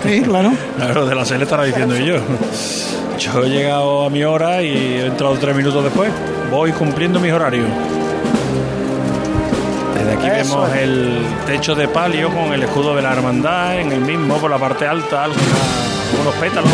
[0.03, 0.51] Sí, claro.
[0.77, 2.17] Claro, de la SEL estará diciendo yo.
[3.17, 6.11] Yo he llegado a mi hora y he entrado tres minutos después.
[6.49, 7.67] Voy cumpliendo mis horarios.
[9.95, 10.81] Desde aquí Eso vemos es.
[10.81, 14.57] el techo de palio con el escudo de la hermandad en el mismo, por la
[14.57, 16.71] parte alta, algunos pétalos.